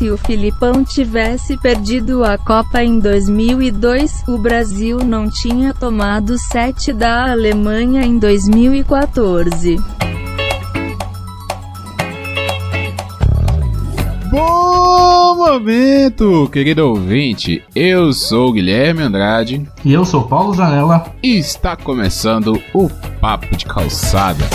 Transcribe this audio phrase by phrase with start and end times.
[0.00, 6.90] se o Filipão tivesse perdido a Copa em 2002, o Brasil não tinha tomado 7
[6.94, 9.76] da Alemanha em 2014.
[14.30, 17.62] Bom momento, querido ouvinte.
[17.74, 19.68] Eu sou Guilherme Andrade.
[19.84, 21.12] E eu sou Paulo Zanella.
[21.22, 22.88] E está começando o
[23.20, 24.48] Papo de Calçada.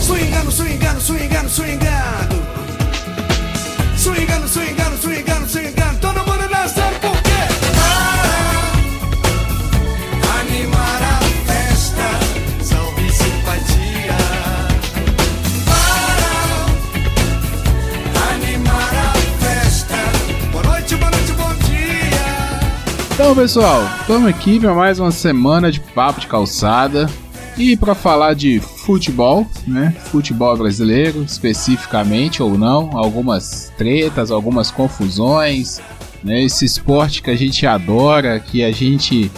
[0.00, 1.89] Swingando, swingando, swingando, swingando.
[23.30, 27.08] Então, pessoal, estamos aqui para mais uma semana de Papo de Calçada.
[27.56, 29.94] E para falar de futebol, né?
[30.06, 35.80] Futebol brasileiro, especificamente ou não, algumas tretas, algumas confusões,
[36.24, 36.42] né?
[36.42, 39.30] Esse esporte que a gente adora, que a gente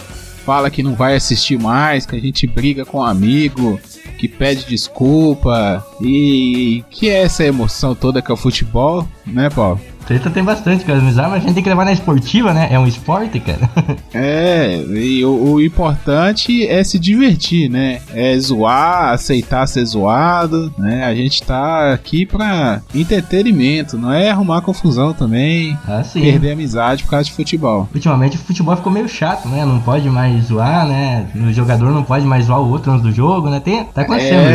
[0.43, 3.79] fala que não vai assistir mais, que a gente briga com um amigo,
[4.17, 9.79] que pede desculpa e que é essa emoção toda que é o futebol, né, Paulo?
[10.05, 12.67] Treta tem bastante, cara, mas a gente tem que levar na esportiva, né?
[12.71, 13.69] É um esporte, cara.
[14.15, 17.99] É, e o, o importante é se divertir, né?
[18.13, 21.03] É zoar, aceitar ser zoado, né?
[21.03, 26.21] A gente tá aqui pra entretenimento, não é arrumar confusão também, Ah, sim.
[26.21, 27.89] perder amizade por causa de futebol.
[27.93, 29.65] Ultimamente o futebol ficou meio chato, né?
[29.65, 31.25] Não pode mais zoar, né?
[31.35, 33.59] O jogador não pode mais zoar o outro antes do jogo, né?
[33.59, 34.49] Tem, tá acontecendo isso.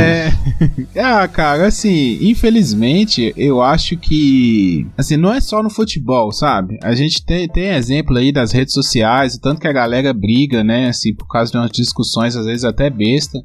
[0.94, 1.00] É...
[1.02, 4.86] ah, cara, assim, infelizmente, eu acho que.
[4.96, 6.78] Assim, não é só no futebol, sabe?
[6.82, 10.88] A gente tem, tem exemplo aí das redes sociais, tanto que a galera briga, né?
[10.88, 13.38] Assim, por causa de umas discussões, às vezes até besta.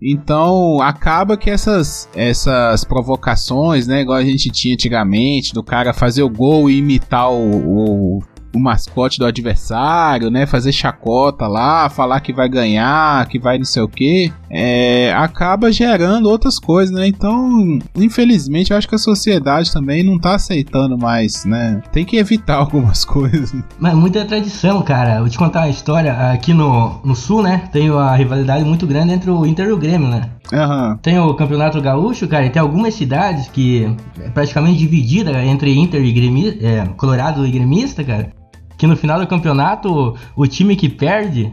[0.00, 4.02] Então, acaba que essas, essas provocações, né?
[4.02, 8.22] Igual a gente tinha antigamente, do cara fazer o gol e imitar o, o,
[8.56, 10.46] o mascote do adversário, né?
[10.46, 15.70] Fazer chacota lá, falar que vai ganhar, que vai não sei o que, é, acaba
[15.70, 17.06] gerando outras coisas, né?
[17.06, 21.82] Então, infelizmente, eu acho que a sociedade também não tá aceitando mais, né?
[21.92, 23.54] Tem que evitar algumas coisas.
[23.78, 25.20] Mas muita tradição, cara.
[25.20, 26.32] Vou te contar uma história.
[26.32, 27.68] Aqui no, no Sul, né?
[27.70, 30.30] Tem uma rivalidade muito grande entre o Inter e o Grêmio, né?
[30.52, 30.98] Aham.
[31.02, 36.02] Tem o Campeonato Gaúcho, cara, e tem algumas cidades que é praticamente dividida entre Inter
[36.02, 38.30] e Grêmio, é, Colorado e Gremista, cara.
[38.76, 41.52] Que no final do campeonato, o, time que perde,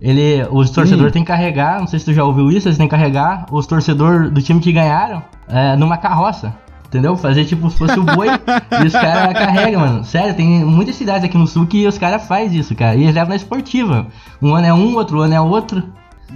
[0.00, 2.86] ele, os torcedores têm que carregar, não sei se tu já ouviu isso, eles têm
[2.86, 6.54] que carregar os torcedores do time que ganharam é, numa carroça.
[6.86, 7.16] Entendeu?
[7.16, 8.28] Fazer tipo se fosse o boi
[8.82, 10.04] e os caras carregam, mano.
[10.04, 12.94] Sério, tem muitas cidades aqui no sul que os caras fazem isso, cara.
[12.96, 14.06] E eles levam na esportiva.
[14.42, 15.82] Um ano é um, outro ano é outro.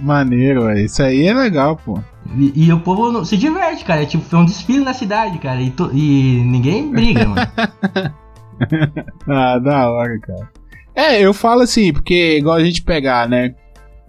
[0.01, 0.79] Maneiro, velho.
[0.79, 1.99] Isso aí é legal, pô.
[2.35, 4.01] E, e o povo não- se diverte, cara.
[4.01, 5.61] É tipo, foi um desfile na cidade, cara.
[5.61, 7.47] E, to- e ninguém briga, mano.
[9.27, 10.49] Ah, da hora, cara.
[10.95, 13.53] É, eu falo assim, porque igual a gente pegar, né?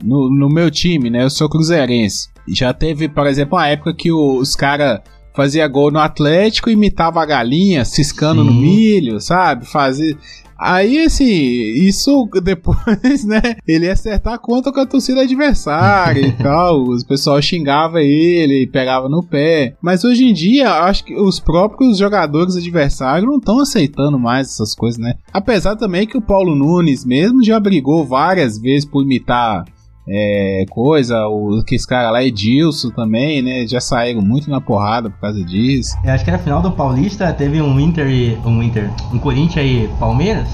[0.02, 1.24] No, no meu time, né?
[1.24, 2.28] Eu sou cruzeirense.
[2.48, 5.00] Já teve, por exemplo, uma época que os caras
[5.34, 8.60] fazia gol no Atlético imitava a galinha, ciscando no Sim.
[8.60, 9.66] milho, sabe?
[9.66, 10.16] Fazia.
[10.58, 13.56] Aí, assim, isso depois, né?
[13.66, 16.82] Ele ia acertar conta com a torcida adversária e tal.
[16.82, 19.76] O pessoal xingava ele, pegava no pé.
[19.80, 24.74] Mas hoje em dia, acho que os próprios jogadores adversários não estão aceitando mais essas
[24.74, 25.14] coisas, né?
[25.32, 29.64] Apesar também que o Paulo Nunes mesmo já brigou várias vezes por imitar.
[30.10, 33.66] É, coisa, o que esse cara lá, Edilson também, né?
[33.66, 35.94] Já saíram muito na porrada por causa disso.
[36.02, 38.38] Eu acho que na final do Paulista teve um Inter e.
[38.44, 38.90] Um Inter.
[39.12, 40.48] Um Corinthians e Palmeiras.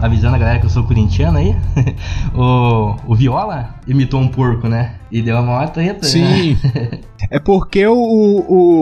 [0.00, 1.54] Avisando a galera que eu sou corintiano aí.
[2.34, 4.94] o, o Viola imitou um porco, né?
[5.12, 6.00] E deu uma maior treta.
[6.00, 6.02] né?
[6.02, 6.56] Sim.
[7.30, 7.92] é porque o,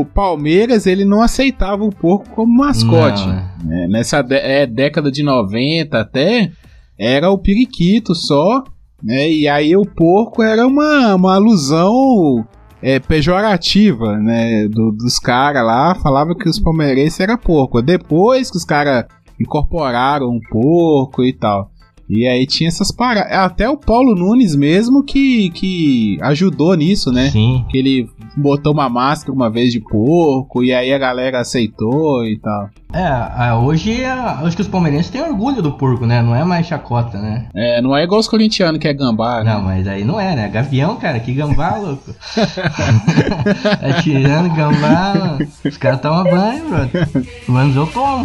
[0.01, 3.27] o Palmeiras ele não aceitava o porco como mascote.
[3.27, 3.45] Não, é.
[3.65, 3.89] né?
[3.89, 6.53] Nessa é, década de 90 até,
[6.97, 8.63] era o periquito só.
[9.03, 9.31] Né?
[9.31, 12.45] E aí o porco era uma, uma alusão
[12.83, 14.67] é, pejorativa né?
[14.69, 15.95] do- dos caras lá.
[15.95, 17.81] Falava que os palmeirenses eram porco.
[17.83, 19.05] Depois que os caras
[19.41, 21.71] incorporaram um porco e tal.
[22.09, 23.33] E aí tinha essas paradas.
[23.33, 27.29] Até o Paulo Nunes mesmo que, que ajudou nisso, né?
[27.31, 27.65] Sim.
[27.69, 32.39] Que ele botou uma máscara uma vez de porco e aí a galera aceitou e
[32.39, 32.71] tal.
[32.95, 36.23] É, a- hoje a- acho que os palmeirenses têm orgulho do porco, né?
[36.23, 37.47] Não é mais chacota, né?
[37.55, 39.53] É, não é igual os corintianos que é gambá, né?
[39.53, 40.49] Não, mas aí não é, né?
[40.49, 42.15] Gavião, cara, que gambá, louco.
[43.83, 45.49] Atirando gambá, mano.
[45.65, 47.09] Os caras tomam banho, brother.
[47.49, 48.25] Menos eu tomo.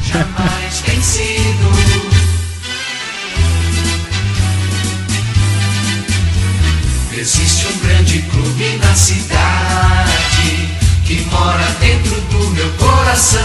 [0.00, 1.81] jamais vencido.
[7.16, 10.68] Existe um grande clube na cidade
[11.06, 13.40] que mora dentro do meu coração.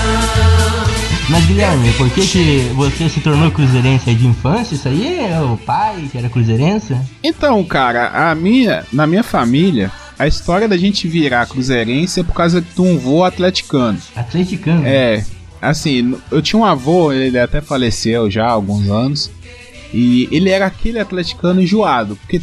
[1.30, 4.74] Mas Guilherme, por que, que você se tornou cruzeirense aí de infância?
[4.74, 6.98] Isso aí é o pai que era cruzeirense?
[7.22, 12.34] Então, cara, a minha, na minha família, a história da gente virar cruzeirense é por
[12.34, 14.00] causa de um vô atleticano.
[14.16, 14.82] Atleticano?
[14.88, 15.24] É,
[15.70, 19.32] assim, eu tinha um avô, ele até faleceu já há alguns anos,
[19.94, 22.42] e ele era aquele atleticano enjoado, porque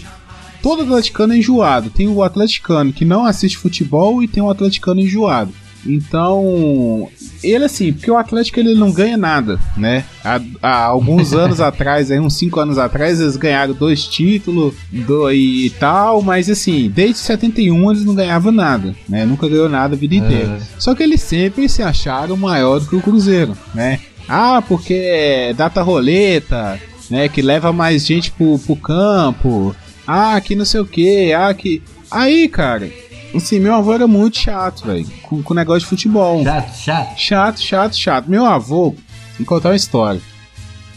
[0.63, 1.91] todo atleticano é enjoado.
[1.91, 5.53] Tem o atleticano que não assiste futebol e tem o atleticano enjoado.
[5.87, 7.09] Então,
[7.43, 10.05] ele assim, porque o Atlético ele não ganha nada, né?
[10.25, 15.31] Há, há alguns anos atrás, aí, uns 5 anos atrás, eles ganharam dois títulos do,
[15.31, 19.25] e tal, mas assim, desde 71 eles não ganhavam nada, né?
[19.25, 20.59] Nunca ganhou nada a vida inteira.
[20.79, 24.01] Só que eles sempre se acharam maior do que o Cruzeiro, né?
[24.29, 26.81] Ah, porque é data roleta,
[27.11, 27.29] né?
[27.29, 29.77] Que leva mais gente pro, pro campo.
[30.07, 31.33] Ah, que não sei o que.
[31.33, 31.83] Ah, que.
[32.11, 32.89] Aí, cara,
[33.37, 36.43] assim, meu avô era muito chato, velho, com, com negócio de futebol.
[36.43, 37.19] Chato, chato.
[37.19, 38.31] Chato, chato, chato.
[38.31, 38.95] Meu avô,
[39.39, 40.21] vou contar uma história.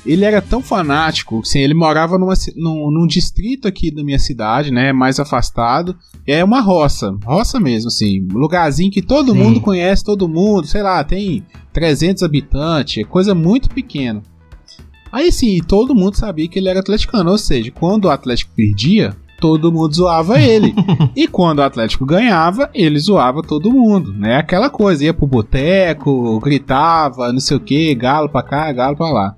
[0.06, 4.72] Ele era tão fanático, assim, ele morava numa, num, num distrito aqui da minha cidade,
[4.72, 5.98] né, mais afastado.
[6.26, 9.38] É uma roça, roça mesmo, assim, um lugarzinho que todo Sim.
[9.38, 11.44] mundo conhece, todo mundo, sei lá, tem
[11.74, 14.22] 300 habitantes, é coisa muito pequena.
[15.12, 19.16] Aí sim, todo mundo sabia que ele era atleticano, ou seja, quando o Atlético perdia,
[19.40, 20.74] todo mundo zoava ele.
[21.16, 24.38] e quando o Atlético ganhava, ele zoava todo mundo, né?
[24.38, 29.10] Aquela coisa, ia pro boteco, gritava, não sei o que, galo pra cá, galo pra
[29.10, 29.36] lá.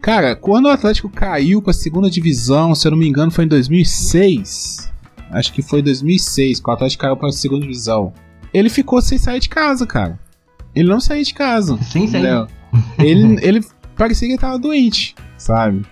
[0.00, 3.48] Cara, quando o Atlético caiu pra segunda divisão, se eu não me engano, foi em
[3.48, 4.90] 2006.
[5.30, 8.12] Acho que foi 2006 que o Atlético caiu pra segunda divisão.
[8.52, 10.18] Ele ficou sem sair de casa, cara.
[10.74, 11.78] Ele não saía de casa.
[11.82, 12.46] Sem sair.
[12.98, 13.64] Ele, ele
[13.96, 15.84] parecia que ele tava doente, sabe?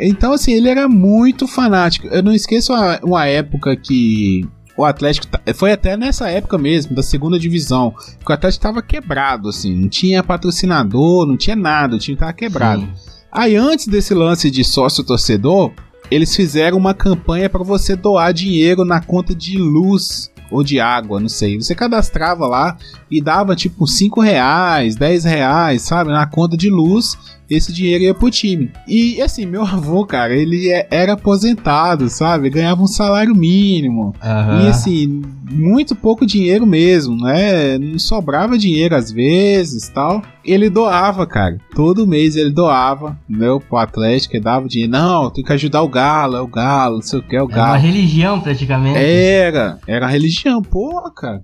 [0.00, 2.06] Então, assim, ele era muito fanático.
[2.08, 4.46] Eu não esqueço uma, uma época que
[4.76, 5.26] o Atlético.
[5.54, 7.94] Foi até nessa época mesmo, da segunda divisão.
[8.24, 9.74] Que o Atlético tava quebrado, assim.
[9.74, 11.96] Não tinha patrocinador, não tinha nada.
[11.96, 12.82] O time tava quebrado.
[12.82, 13.16] Sim.
[13.32, 15.72] Aí, antes desse lance de sócio torcedor,
[16.10, 21.18] eles fizeram uma campanha para você doar dinheiro na conta de luz ou de água,
[21.20, 21.60] não sei.
[21.60, 22.76] Você cadastrava lá
[23.10, 27.18] e dava tipo 5 reais, 10 reais, sabe, na conta de luz.
[27.48, 28.70] Esse dinheiro ia pro time.
[28.88, 32.50] E assim, meu avô, cara, ele é- era aposentado, sabe?
[32.50, 34.14] Ganhava um salário mínimo.
[34.22, 34.64] Aham.
[34.64, 37.78] E assim, muito pouco dinheiro mesmo, né?
[37.78, 40.22] Não sobrava dinheiro às vezes tal.
[40.44, 41.56] Ele doava, cara.
[41.74, 43.46] Todo mês ele doava, né?
[43.68, 44.92] Pro Atlético, ele dava dinheiro.
[44.92, 47.42] Não, tem que ajudar o Galo, é o Galo, não sei o que, é o
[47.42, 47.80] É uma Galo.
[47.80, 48.98] religião praticamente.
[48.98, 51.42] Era, era a religião, porra, cara.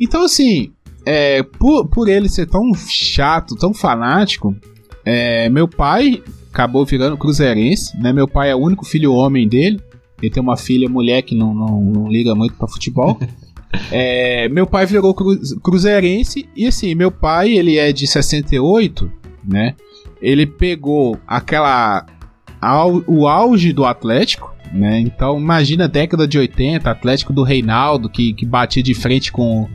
[0.00, 0.72] Então, assim,
[1.06, 4.54] é, por, por ele ser tão chato, tão fanático,
[5.04, 6.22] é, meu pai
[6.52, 8.12] acabou virando cruzeirense, né?
[8.12, 9.80] Meu pai é o único filho homem dele.
[10.20, 13.18] Ele tem uma filha mulher que não, não, não liga muito pra futebol.
[13.90, 19.10] É, meu pai virou cru, cruzeirense e assim, meu pai, ele é de 68,
[19.42, 19.74] né?
[20.20, 22.04] Ele pegou aquela
[23.06, 25.00] o auge do Atlético, né?
[25.00, 29.66] Então imagina a década de 80, Atlético do Reinaldo que, que batia de frente com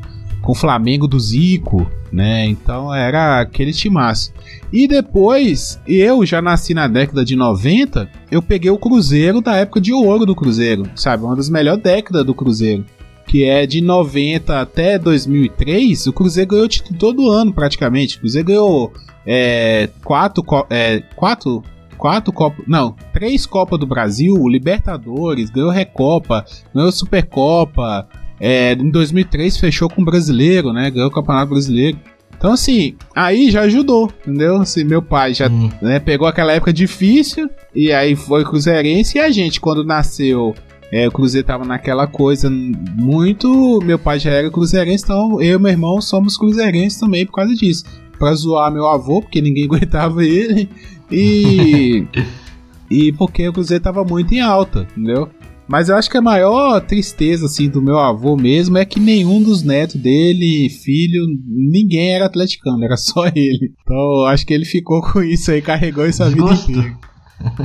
[0.48, 2.46] com o Flamengo do Zico, né?
[2.46, 4.32] Então era aquele timaço.
[4.72, 9.82] E depois, eu já nasci na década de 90, eu peguei o Cruzeiro da época
[9.82, 11.26] de ouro do Cruzeiro, sabe?
[11.26, 12.86] Uma das melhores décadas do Cruzeiro.
[13.28, 18.16] Que é de 90 até 2003, o Cruzeiro ganhou título todo ano praticamente.
[18.16, 18.94] O Cruzeiro ganhou
[19.26, 21.62] é, quatro, é, quatro,
[21.98, 28.08] quatro Copas, não, três Copas do Brasil, Libertadores, ganhou Recopa, ganhou Supercopa,
[28.40, 30.90] é, em 2003 fechou com o brasileiro, né?
[30.92, 31.98] Ganhou o Campeonato Brasileiro.
[32.38, 34.58] Então, assim, aí já ajudou, entendeu?
[34.58, 35.72] Assim, meu pai já Sim.
[35.82, 39.18] né, pegou aquela época difícil e aí foi cruzeirense.
[39.18, 40.54] E a gente, quando nasceu,
[40.92, 43.80] é, o Cruzeiro tava naquela coisa muito.
[43.84, 47.56] Meu pai já era cruzeirense, então eu e meu irmão somos cruzeirenses também por causa
[47.56, 47.86] disso.
[48.20, 50.70] Pra zoar meu avô, porque ninguém aguentava ele.
[51.12, 52.06] E.
[52.90, 55.28] e porque o Cruzeiro tava muito em alta, entendeu?
[55.68, 59.44] Mas eu acho que a maior tristeza, assim, do meu avô mesmo é que nenhum
[59.44, 63.74] dos netos dele, filho, ninguém era atleticano, era só ele.
[63.82, 66.98] Então eu acho que ele ficou com isso aí, carregou isso a vida inteira.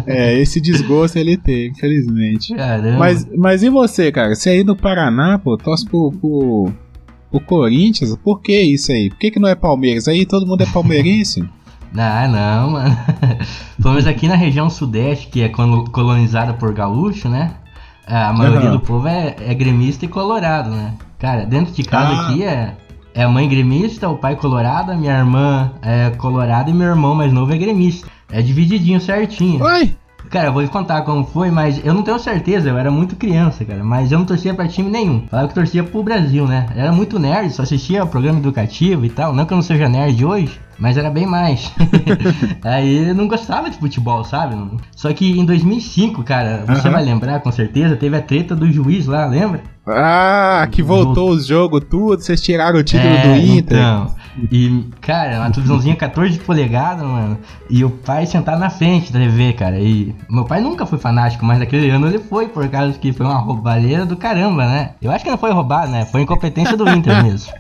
[0.07, 2.55] É, esse desgosto ele teve, infelizmente.
[2.55, 2.99] Caramba.
[2.99, 4.35] Mas, mas e você, cara?
[4.35, 6.73] Você aí no Paraná, pô, torce pro, pro,
[7.31, 8.15] pro Corinthians?
[8.17, 9.09] Por que isso aí?
[9.09, 10.09] Por que, que não é Palmeiras?
[10.09, 11.43] Aí todo mundo é palmeirense?
[11.95, 12.97] Ah, não, mano.
[13.77, 17.53] Pelo menos aqui na região sudeste, que é colo- colonizada por gaúcho, né?
[18.13, 18.73] A maioria Aham.
[18.73, 20.95] do povo é, é gremista e colorado, né?
[21.19, 22.21] Cara, dentro de casa Ah.
[22.29, 22.75] aqui é,
[23.15, 27.15] é a mãe gremista, o pai colorado, a minha irmã é colorada e meu irmão
[27.15, 28.09] mais novo é gremista.
[28.31, 29.63] É divididinho certinho.
[29.63, 29.95] Uai,
[30.33, 33.17] Cara, eu vou te contar como foi, mas eu não tenho certeza, eu era muito
[33.17, 33.85] criança, cara.
[33.85, 35.27] Mas eu não torcia pra time nenhum.
[35.31, 36.69] Falava que torcia pro Brasil, né?
[36.75, 39.35] Eu era muito nerd, só assistia programa educativo e tal.
[39.35, 41.71] Não que eu não seja nerd hoje, mas era bem mais.
[42.65, 44.57] Aí eu não gostava de futebol, sabe?
[44.97, 46.93] Só que em 2005, cara, você Aham.
[46.93, 49.61] vai lembrar com certeza, teve a treta do juiz lá, lembra?
[49.87, 53.79] Ah, que voltou os jogos tudo, vocês tiraram o título É, do Inter.
[53.79, 54.15] Então,
[54.51, 57.39] e, cara, uma televisãozinha 14 polegadas, mano.
[57.69, 59.79] E o pai sentado na frente da TV, cara.
[59.79, 63.27] E meu pai nunca foi fanático, mas naquele ano ele foi, por causa que foi
[63.27, 64.91] uma roubalheira do caramba, né?
[65.03, 66.07] Eu acho que não foi roubado, né?
[66.07, 67.53] Foi incompetência do Inter mesmo.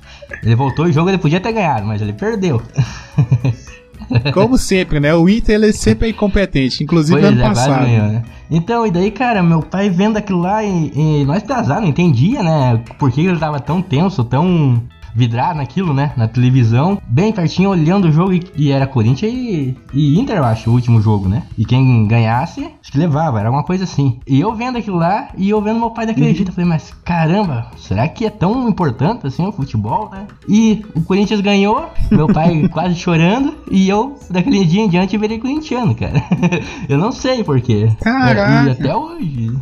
[0.42, 2.62] Ele voltou o jogo, ele podia ter ganhado, mas ele perdeu.
[4.32, 5.14] Como sempre, né?
[5.14, 7.84] O Inter ele sempre é incompetente, inclusive Pois ano é, passado.
[7.84, 8.22] ganhou, né?
[8.50, 12.42] Então, e daí, cara, meu pai vendo aquilo lá e, e nós pesado, não entendia,
[12.42, 12.82] né?
[12.98, 14.82] Por que ele tava tão tenso, tão
[15.14, 16.12] vidrado naquilo, né?
[16.16, 20.44] Na televisão, bem pertinho, olhando o jogo e, e era Corinthians e, e Inter, eu
[20.44, 21.42] acho, o último jogo, né?
[21.56, 24.20] E quem ganhasse, acho que levava, era uma coisa assim.
[24.26, 26.92] E eu vendo aquilo lá e eu vendo meu pai daquele jeito, eu falei, mas
[27.04, 30.26] caramba, será que é tão importante assim o futebol, né?
[30.48, 35.38] E o Corinthians ganhou, meu pai quase chorando, e eu, daquele dia em diante, virei
[35.38, 36.22] corintiano, cara.
[36.88, 37.90] eu não sei porquê.
[38.00, 38.68] Caraca.
[38.68, 39.56] E até hoje.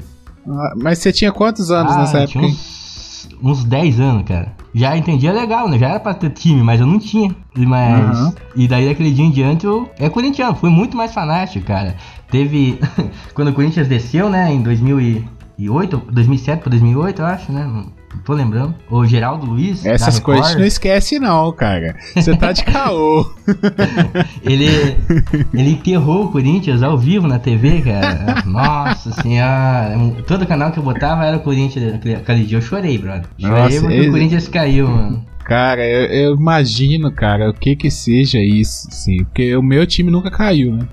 [0.49, 2.33] Ah, Mas você tinha quantos anos Ah, nessa época?
[2.33, 2.80] tinha uns,
[3.43, 4.53] uns 10 anos, cara.
[4.75, 5.79] Já entendia legal, né?
[5.79, 7.35] Já era pra ter time, mas eu não tinha.
[7.57, 8.19] Mas.
[8.19, 8.35] Aham.
[8.55, 9.91] E daí daquele dia em diante eu.
[9.99, 11.97] É corintiano, fui muito mais fanático, cara.
[12.31, 12.79] Teve.
[13.35, 14.53] Quando o Corinthians desceu, né?
[14.53, 17.85] Em 2008, 2007 pra 2008, eu acho, né?
[18.25, 18.75] Tô lembrando.
[18.91, 19.85] O Geraldo Luiz.
[19.87, 21.97] Essas coisas não esquece, não, cara.
[22.15, 23.25] Você tá de caô.
[24.43, 24.67] Ele,
[25.55, 28.43] ele enterrou o Corinthians ao vivo na TV, cara.
[28.47, 29.97] Nossa senhora.
[30.27, 31.95] Todo canal que eu botava era o Corinthians.
[31.95, 33.25] Aquele dia eu chorei, brother.
[33.39, 35.25] Chorei Nossa, porque ele- o Corinthians caiu, mano.
[35.51, 40.09] Cara, eu, eu imagino, cara, o que que seja isso, assim, porque o meu time
[40.09, 40.87] nunca caiu, né?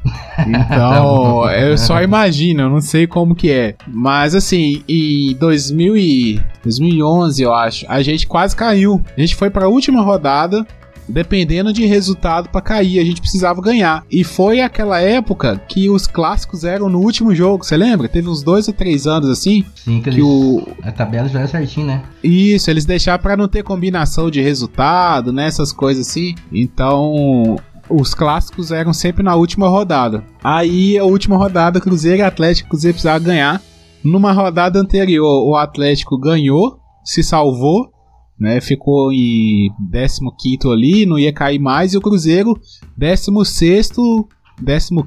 [0.48, 1.04] Então,
[1.46, 1.50] bom.
[1.52, 3.76] eu só imagino, eu não sei como que é.
[3.86, 9.00] Mas, assim, em 2000 e 2011, eu acho, a gente quase caiu.
[9.16, 10.66] A gente foi pra última rodada,
[11.08, 14.04] dependendo de resultado pra cair, a gente precisava ganhar.
[14.12, 18.08] E foi aquela época que os clássicos eram no último jogo, você lembra?
[18.08, 21.40] Teve uns dois ou três anos, assim, Sim, que, que eles, o, a tabela já
[21.40, 22.04] era certinho, né?
[22.24, 25.48] isso, eles deixaram pra não ter combinação de resultado, né?
[25.48, 26.36] Essas coisas assim.
[26.52, 27.58] Então,
[27.90, 30.24] os clássicos eram sempre na última rodada.
[30.44, 33.62] Aí, a última rodada, Cruzeiro e Atlético, Cruzeiro precisava ganhar.
[34.04, 37.90] Numa rodada anterior, o Atlético ganhou, se salvou,
[38.40, 38.62] né?
[38.62, 41.94] Ficou em 15 ali, não ia cair mais.
[41.94, 42.60] E o Cruzeiro,
[42.98, 43.92] 16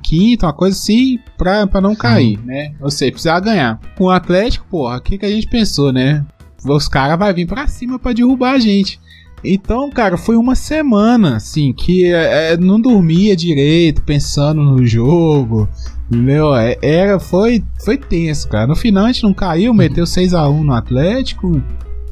[0.03, 2.73] 15 uma coisa assim, pra, pra não cair, né?
[2.81, 3.81] Ou seja, precisava ganhar.
[3.97, 6.25] Com o Atlético, porra, o que, que a gente pensou, né?
[6.65, 9.01] Os caras vão vir pra cima pra derrubar a gente.
[9.43, 15.69] Então, cara, foi uma semana, assim, que é, não dormia direito, pensando no jogo.
[16.11, 16.55] Entendeu?
[16.55, 18.67] É, Era, foi, foi tenso, cara.
[18.67, 21.63] No final a gente não caiu, meteu 6x1 no Atlético.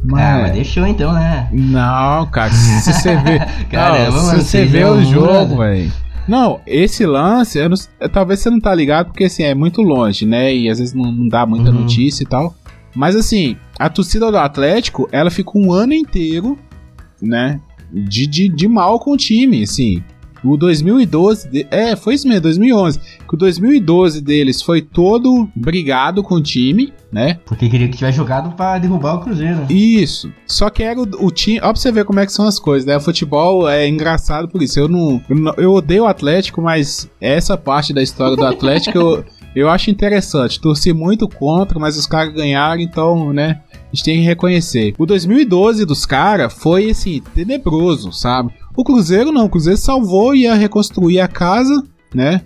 [0.04, 0.22] Mas...
[0.24, 1.48] Ah, mas deixou então, né?
[1.52, 3.38] Não, cara, se você vê.
[3.70, 5.56] Caramba, não, mano, se você vê 6 a o 1, jogo, brother.
[5.58, 5.92] velho.
[6.28, 10.54] Não, esse lance, não- talvez você não tá ligado, porque assim, é muito longe, né?
[10.54, 11.80] E às vezes não, não dá muita Uhum.
[11.80, 12.54] notícia e tal.
[12.94, 16.58] Mas assim, a torcida do Atlético, ela ficou um ano inteiro,
[17.20, 17.60] né?
[17.90, 20.02] De, de, de mal com o time, assim.
[20.44, 22.98] O 2012, de- é, foi isso mesmo, 2011.
[23.28, 27.38] Que o 2012 deles foi todo brigado com o time, né?
[27.44, 29.66] Porque queria que tivesse jogado pra derrubar o Cruzeiro.
[29.70, 30.32] Isso.
[30.46, 31.58] Só que era o, o time.
[31.58, 32.96] Ó, pra você ver como é que são as coisas, né?
[32.96, 34.78] O futebol é engraçado por isso.
[34.78, 35.20] Eu não.
[35.28, 39.68] Eu, não- eu odeio o Atlético, mas essa parte da história do Atlético eu, eu
[39.68, 40.60] acho interessante.
[40.60, 43.60] Torci muito contra, mas os caras ganharam, então, né?
[43.72, 44.94] A gente tem que reconhecer.
[44.98, 48.52] O 2012 dos caras foi, assim, tenebroso, sabe?
[48.78, 49.46] O Cruzeiro não.
[49.46, 51.82] O Cruzeiro salvou e ia reconstruir a casa,
[52.14, 52.42] né?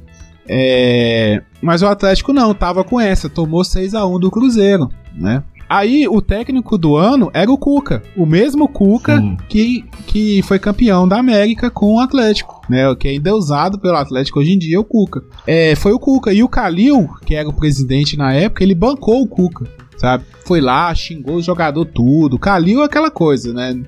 [0.48, 5.42] É, mas o Atlético não, tava com essa, tomou 6 a 1 do Cruzeiro, né?
[5.68, 9.36] Aí o técnico do ano era o Cuca, o mesmo Cuca Sim.
[9.46, 12.88] que, que foi campeão da América com o Atlético, né?
[12.88, 15.22] O que é endeusado pelo Atlético hoje em dia é o Cuca.
[15.46, 19.20] É, foi o Cuca e o Calil, que era o presidente na época, ele bancou
[19.20, 19.66] o Cuca,
[19.98, 20.24] sabe?
[20.46, 22.38] Foi lá, xingou o jogador tudo.
[22.38, 23.82] Calil é aquela coisa, né?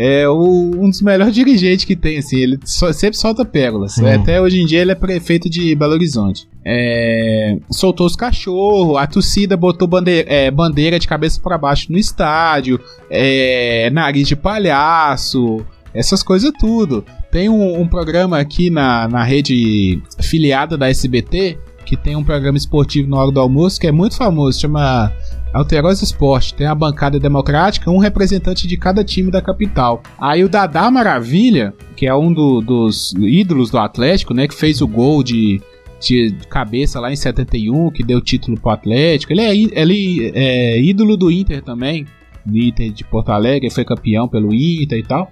[0.00, 2.36] É o- um dos melhores dirigentes que tem, assim.
[2.36, 3.94] Ele só- sempre solta pérolas.
[3.94, 4.06] Sim.
[4.08, 6.46] Até hoje em dia ele é prefeito de Belo Horizonte.
[6.64, 11.98] É, soltou os cachorros, a torcida botou bandeira, é, bandeira de cabeça pra baixo no
[11.98, 12.78] estádio,
[13.10, 15.64] é, nariz de palhaço,
[15.94, 17.04] essas coisas tudo.
[17.32, 22.58] Tem um, um programa aqui na, na rede filiada da SBT, que tem um programa
[22.58, 25.10] esportivo na hora do almoço, que é muito famoso, chama
[25.52, 26.54] Alterosa Esporte.
[26.54, 30.02] Tem a bancada democrática, um representante de cada time da capital.
[30.18, 34.80] Aí o Dadá Maravilha, que é um do- dos ídolos do Atlético, né, que fez
[34.80, 35.60] o gol de
[36.00, 39.32] de cabeça lá em 71, que deu título pro Atlético.
[39.32, 39.52] Ele é,
[39.82, 42.06] ele é ídolo do Inter também,
[42.46, 45.28] do Inter de Porto Alegre, foi campeão pelo Inter e tal.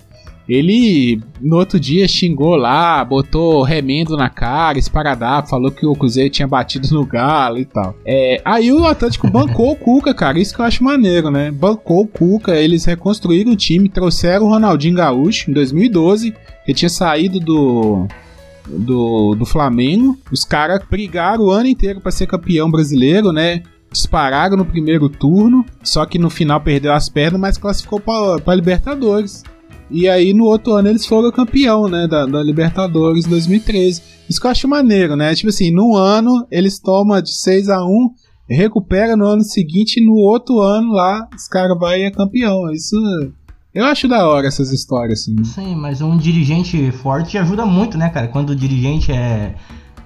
[0.48, 6.30] Ele, no outro dia, xingou lá, botou remendo na cara, esparadrapo, falou que o Cruzeiro
[6.30, 7.96] tinha batido no Galo e tal.
[8.04, 11.50] É, aí o Atlético bancou o Cuca, cara, isso que eu acho maneiro, né?
[11.50, 16.32] Bancou o Cuca, eles reconstruíram o time, trouxeram o Ronaldinho Gaúcho em 2012,
[16.64, 18.06] que tinha saído do,
[18.68, 20.16] do, do Flamengo.
[20.30, 23.62] Os caras brigaram o ano inteiro pra ser campeão brasileiro, né?
[23.90, 29.42] Dispararam no primeiro turno, só que no final perdeu as pernas, mas classificou pra Libertadores.
[29.90, 34.02] E aí no outro ano eles foram campeão, né, da, da Libertadores 2013.
[34.28, 35.34] Isso que eu acho maneiro, né?
[35.34, 38.10] Tipo assim, no ano eles tomam de 6 a 1
[38.48, 42.70] recupera no ano seguinte e no outro ano lá os caras vai e é campeão.
[42.70, 42.96] Isso
[43.74, 45.44] eu acho da hora essas histórias assim.
[45.44, 48.28] Sim, mas um dirigente forte ajuda muito, né, cara?
[48.28, 49.54] Quando o dirigente é,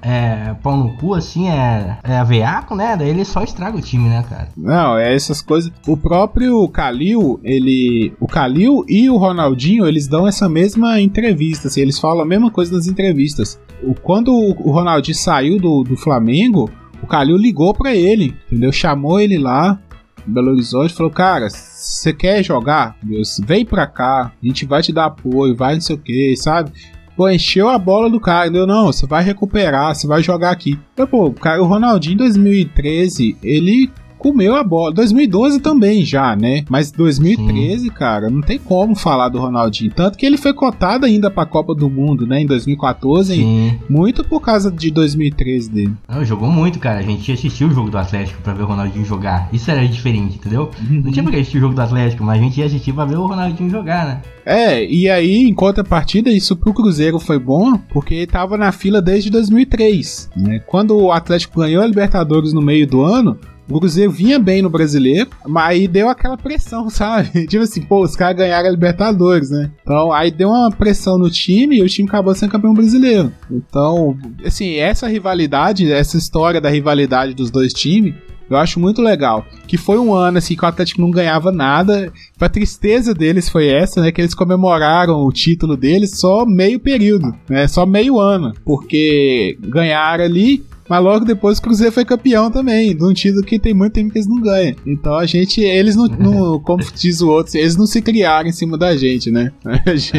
[0.02, 2.96] é pau no cu, assim, é, é aveaco, né?
[2.96, 4.48] Daí ele só estraga o time, né, cara?
[4.56, 5.72] Não, é essas coisas.
[5.86, 8.12] O próprio Kalil, ele.
[8.20, 11.68] O Kalil e o Ronaldinho, eles dão essa mesma entrevista.
[11.68, 13.60] Assim, eles falam a mesma coisa nas entrevistas.
[13.82, 16.70] O, quando o Ronaldinho saiu do, do Flamengo,
[17.02, 18.72] o Kalil ligou pra ele, entendeu?
[18.72, 19.78] Chamou ele lá
[20.26, 22.96] Belo Horizonte falou: Cara, você quer jogar?
[23.02, 26.34] Deus, vem pra cá, a gente vai te dar apoio, vai não sei o que,
[26.36, 26.72] sabe?
[27.20, 28.66] Pô, encheu a bola do cara, entendeu?
[28.66, 30.78] Não, você vai recuperar, você vai jogar aqui.
[30.96, 34.92] Eu, pô, cara, o Ronaldinho em 2013, ele comeu a bola.
[34.92, 36.62] 2012 também já, né?
[36.68, 39.90] Mas 2013, cara, não tem como falar do Ronaldinho.
[39.90, 42.42] Tanto que ele foi cotado ainda pra Copa do Mundo, né?
[42.42, 43.78] Em 2014, Sim.
[43.88, 45.92] muito por causa de 2013 dele.
[46.06, 46.98] Não, jogou muito, cara.
[46.98, 49.48] A gente assistiu o jogo do Atlético pra ver o Ronaldinho jogar.
[49.52, 50.70] Isso era diferente, entendeu?
[50.88, 53.06] Não tinha pra que assistir o jogo do Atlético, mas a gente ia assistir pra
[53.06, 54.22] ver o Ronaldinho jogar, né?
[54.44, 59.00] É, e aí, em contrapartida, isso pro Cruzeiro foi bom, porque ele tava na fila
[59.00, 60.30] desde 2003.
[60.36, 60.58] Né?
[60.66, 63.38] Quando o Atlético ganhou a Libertadores no meio do ano,
[63.70, 67.46] o Cruzeiro vinha bem no brasileiro, mas aí deu aquela pressão, sabe?
[67.46, 69.70] tipo assim, pô, os caras ganharam a Libertadores, né?
[69.82, 73.32] Então aí deu uma pressão no time e o time acabou sendo campeão brasileiro.
[73.50, 78.14] Então, assim, essa rivalidade, essa história da rivalidade dos dois times.
[78.50, 79.46] Eu acho muito legal.
[79.68, 82.12] Que foi um ano assim que o Atlético não ganhava nada.
[82.40, 84.10] A tristeza deles foi essa, né?
[84.10, 87.68] Que eles comemoraram o título deles só meio período, né?
[87.68, 88.52] Só meio ano.
[88.64, 93.60] Porque ganharam ali, mas logo depois o Cruzeiro foi campeão também, de um título que
[93.60, 94.74] tem muito tempo que eles não ganham.
[94.84, 98.52] Então a gente, eles não, não como diz o outro, eles não se criaram em
[98.52, 99.52] cima da gente, né?
[99.64, 100.14] A gente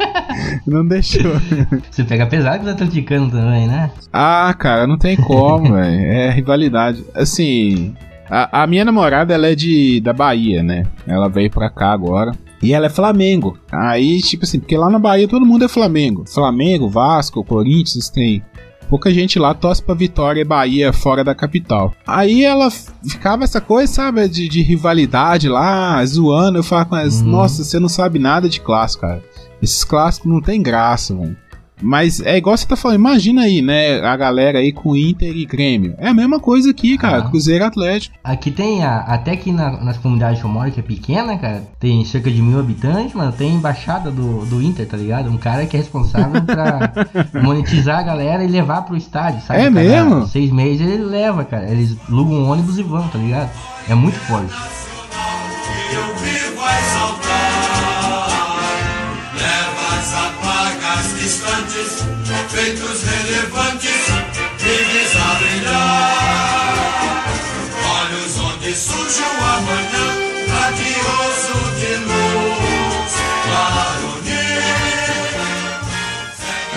[0.66, 1.30] não deixou.
[1.90, 3.90] Você pega pesado com os atleticanos também, né?
[4.10, 6.00] Ah, cara, não tem como, velho.
[6.00, 7.04] É rivalidade.
[7.14, 7.94] Assim,
[8.30, 10.86] a, a minha namorada, ela é de da Bahia, né?
[11.06, 12.32] Ela veio pra cá agora.
[12.62, 13.58] E ela é Flamengo.
[13.70, 16.24] Aí, tipo assim, porque lá na Bahia todo mundo é Flamengo.
[16.26, 18.42] Flamengo, Vasco, Corinthians, tem.
[18.88, 21.92] Pouca gente lá torce pra Vitória e Bahia fora da capital.
[22.06, 26.58] Aí ela ficava essa coisa, sabe, de, de rivalidade lá, zoando.
[26.58, 27.22] Eu falava com ela, Uhum.
[27.24, 29.22] nossa, você não sabe nada de clássico, cara.
[29.60, 31.36] Esses clássicos não tem graça, velho.
[31.80, 35.44] Mas é igual você tá falando, imagina aí, né, a galera aí com Inter e
[35.46, 35.94] Grêmio.
[35.98, 37.28] É a mesma coisa aqui, cara, Ah.
[37.28, 38.16] Cruzeiro e Atlético.
[38.22, 41.62] Aqui tem, a- até aqui na- nas comunidades que eu moro, que é pequena, cara,
[41.78, 45.30] tem cerca de mil habitantes, mano, tem embaixada do, do Inter, tá ligado?
[45.30, 46.92] Um cara que é responsável pra
[47.42, 49.60] monetizar a galera e levar pro estádio, sabe?
[49.60, 50.26] É Cada mesmo?
[50.26, 51.70] Seis meses ele leva, cara.
[51.70, 53.50] Eles alugam um ônibus e vão, tá ligado?
[53.88, 54.54] É muito forte.
[61.28, 62.06] Distantes,
[62.48, 64.00] feitos relevantes,
[64.56, 67.24] vives a brilhar.
[68.00, 70.06] Olhos onde surge o amanhã,
[70.48, 73.12] radioso de luz,
[73.44, 74.08] claro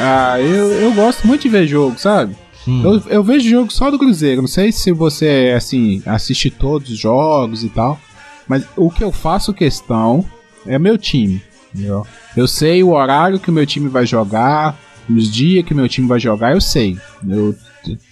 [0.03, 2.35] Ah, eu, eu gosto muito de ver jogo, sabe?
[2.67, 4.41] Eu, eu vejo jogo só do Cruzeiro.
[4.41, 7.99] Não sei se você, assim, assiste todos os jogos e tal.
[8.47, 10.25] Mas o que eu faço questão
[10.65, 11.41] é meu time.
[11.73, 12.05] Entendeu?
[12.35, 14.77] Eu sei o horário que o meu time vai jogar,
[15.09, 16.97] os dias que o meu time vai jogar, eu sei.
[17.27, 17.55] Eu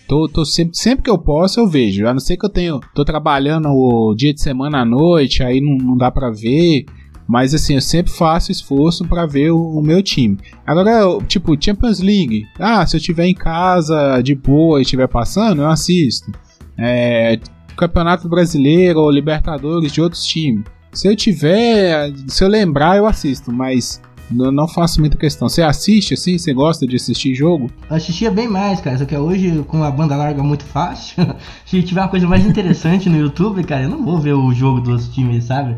[0.07, 2.07] tô, tô sempre, sempre que eu posso, eu vejo.
[2.07, 2.79] A não ser que eu tenho.
[2.93, 6.85] tô trabalhando o dia de semana à noite, aí não, não dá pra ver.
[7.27, 10.39] Mas assim, eu sempre faço esforço pra ver o, o meu time.
[10.65, 12.47] Agora, tipo, Champions League.
[12.57, 16.31] Ah, se eu tiver em casa de boa e estiver passando, eu assisto.
[16.75, 17.39] É,
[17.77, 20.65] Campeonato Brasileiro ou Libertadores de outros times.
[20.91, 24.01] Se eu tiver, se eu lembrar, eu assisto, mas
[24.37, 25.47] eu não faço muita questão.
[25.47, 26.37] Você assiste assim?
[26.37, 27.71] Você gosta de assistir jogo?
[27.89, 31.81] Eu assistia bem mais, cara, só que hoje com a banda larga muito fácil, se
[31.83, 35.07] tiver uma coisa mais interessante no YouTube, cara, eu não vou ver o jogo dos
[35.09, 35.75] times, sabe?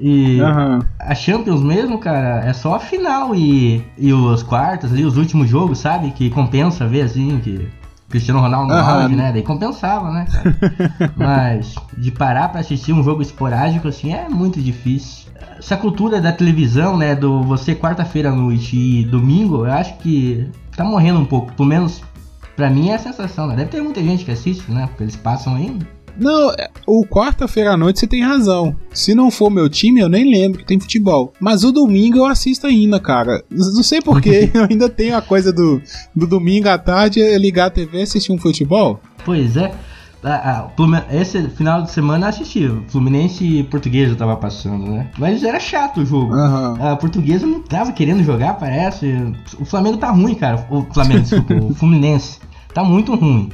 [0.00, 0.86] E Aham.
[1.00, 5.48] a Champions mesmo, cara, é só a final e, e os quartos ali, os últimos
[5.48, 6.12] jogos, sabe?
[6.12, 7.68] Que compensa ver assim, que
[8.08, 9.32] Cristiano Ronaldo auge, né?
[9.32, 11.12] Daí compensava, né, cara?
[11.16, 15.28] Mas de parar pra assistir um jogo esporádico assim é muito difícil.
[15.58, 20.48] Essa cultura da televisão, né, do você quarta-feira à noite e domingo, eu acho que
[20.76, 21.52] tá morrendo um pouco.
[21.52, 22.02] Pelo menos
[22.56, 23.56] pra mim é a sensação, né?
[23.56, 24.86] Deve ter muita gente que assiste, né?
[24.86, 25.86] Porque eles passam ainda.
[26.18, 26.52] Não,
[26.86, 28.74] o quarta-feira à noite você tem razão.
[28.92, 31.32] Se não for meu time, eu nem lembro que tem futebol.
[31.40, 33.44] Mas o domingo eu assisto ainda, cara.
[33.50, 35.80] Não sei porquê, eu ainda tenho a coisa do,
[36.14, 39.00] do domingo à tarde é ligar a TV e assistir um futebol.
[39.24, 39.72] Pois é.
[40.22, 42.68] Ah, ah, Esse final de semana eu assisti.
[42.88, 45.08] Fluminense e Portuguesa tava passando, né?
[45.16, 46.34] Mas era chato o jogo.
[46.34, 46.76] Aham.
[46.80, 49.14] A Portuguesa não tava querendo jogar, parece.
[49.60, 50.66] O Flamengo tá ruim, cara.
[50.70, 52.40] O Flamengo, desculpa, o Fluminense.
[52.74, 53.50] Tá muito ruim.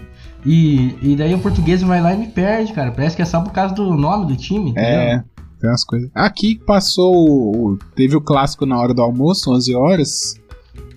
[0.47, 2.91] E, e daí o Portuguesa vai lá e me perde, cara.
[2.93, 4.89] Parece que é só por causa do nome do time, entendeu?
[4.91, 5.25] É,
[5.61, 6.11] tem umas coisas.
[6.15, 7.15] Aqui passou.
[7.15, 10.35] o- Teve o clássico na hora do almoço, 11 horas.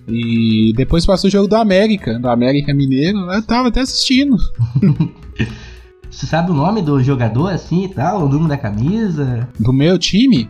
[0.06, 3.18] E depois passou o jogo do América, do América Mineiro.
[3.30, 4.36] Eu tava até assistindo.
[6.10, 8.24] Você sabe o nome do jogador assim e tal?
[8.24, 9.48] O número da camisa?
[9.60, 10.48] Do meu time?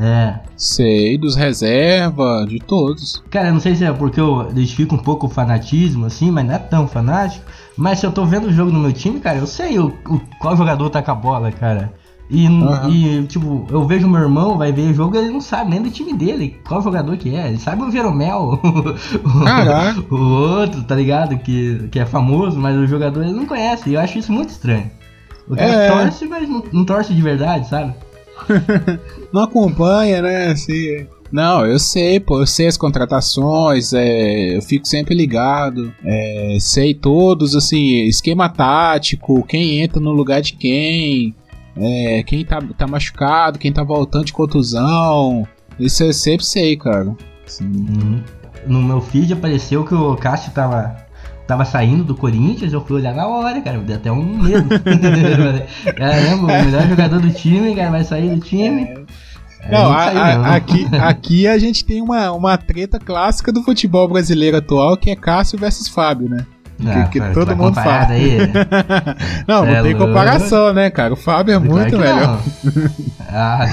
[0.00, 0.38] É.
[0.56, 3.22] Sei, dos reserva, de todos.
[3.30, 6.46] Cara, eu não sei se é porque eu identifico um pouco o fanatismo, assim, mas
[6.46, 7.44] não é tão fanático.
[7.78, 10.20] Mas se eu tô vendo o jogo no meu time, cara, eu sei o, o-
[10.40, 11.92] qual jogador tá com a bola, cara.
[12.30, 12.90] E, Aham.
[12.90, 15.90] e, tipo, eu vejo meu irmão, vai ver o jogo, ele não sabe nem do
[15.90, 17.48] time dele, qual jogador que é.
[17.48, 18.60] Ele sabe o Jeromel,
[20.10, 21.38] o- o outro, tá ligado?
[21.38, 23.88] Que, que é famoso, mas o jogador ele não conhece.
[23.90, 24.90] E eu acho isso muito estranho.
[25.48, 25.88] O cara É.
[25.90, 27.94] torce, mas não, não torce de verdade, sabe?
[29.32, 30.46] Não acompanha, né?
[30.52, 31.06] Assim.
[31.30, 36.94] Não, eu sei, pô, eu sei as contratações, é, eu fico sempre ligado, é, sei
[36.94, 41.34] todos, assim, esquema tático, quem entra no lugar de quem,
[41.76, 45.46] é, quem tá, tá machucado, quem tá voltando de contusão,
[45.78, 47.14] isso eu sempre sei, cara.
[47.46, 48.22] Assim, Uhum.
[48.66, 50.96] No meu feed apareceu que o Cássio tava,
[51.46, 54.68] tava saindo do Corinthians, eu fui olhar na hora, cara, me deu até um medo.
[55.96, 58.82] Caramba, o melhor jogador do time, cara, vai sair do time.
[58.82, 59.06] Aí
[59.70, 60.44] Não, a- saiu, a- não.
[60.44, 65.16] aqui, aqui a gente tem uma, uma treta clássica do futebol brasileiro atual, que é
[65.16, 66.46] Cássio versus Fábio, né?
[66.86, 68.06] Ah, que todo vai mundo fala.
[69.48, 71.12] Não, É não tem comparação, né, cara?
[71.12, 72.40] O Fábio é muito melhor.
[72.64, 72.90] não.
[73.30, 73.66] Ah,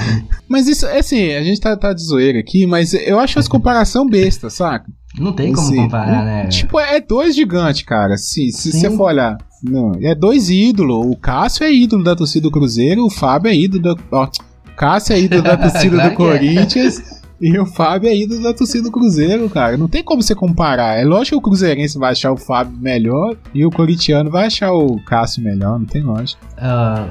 [0.46, 3.48] Mas isso, é assim, a gente tá, tá de zoeira aqui, mas eu acho as
[3.48, 4.84] comparação besta, saca?
[5.18, 6.46] não tem como Assim, comparar, né?
[6.48, 8.18] Tipo, é dois gigantes, cara.
[8.18, 8.80] Se, se Sim.
[8.80, 9.38] você for olhar.
[9.62, 11.06] Não, é dois ídolos.
[11.06, 13.94] O Cássio é ídolo da torcida do Cruzeiro, o Fábio é ídolo da.
[14.12, 14.28] Ó,
[14.76, 16.10] Cássio é ídolo da torcida do é.
[16.10, 17.16] Corinthians.
[17.38, 19.76] E o Fábio é ídolo da torcida do Cruzeiro, cara.
[19.76, 20.98] Não tem como você comparar.
[20.98, 24.72] É lógico que o Cruzeirense vai achar o Fábio melhor e o corintiano vai achar
[24.72, 25.78] o Cássio melhor.
[25.78, 26.40] Não tem lógica.
[26.56, 27.06] Ah,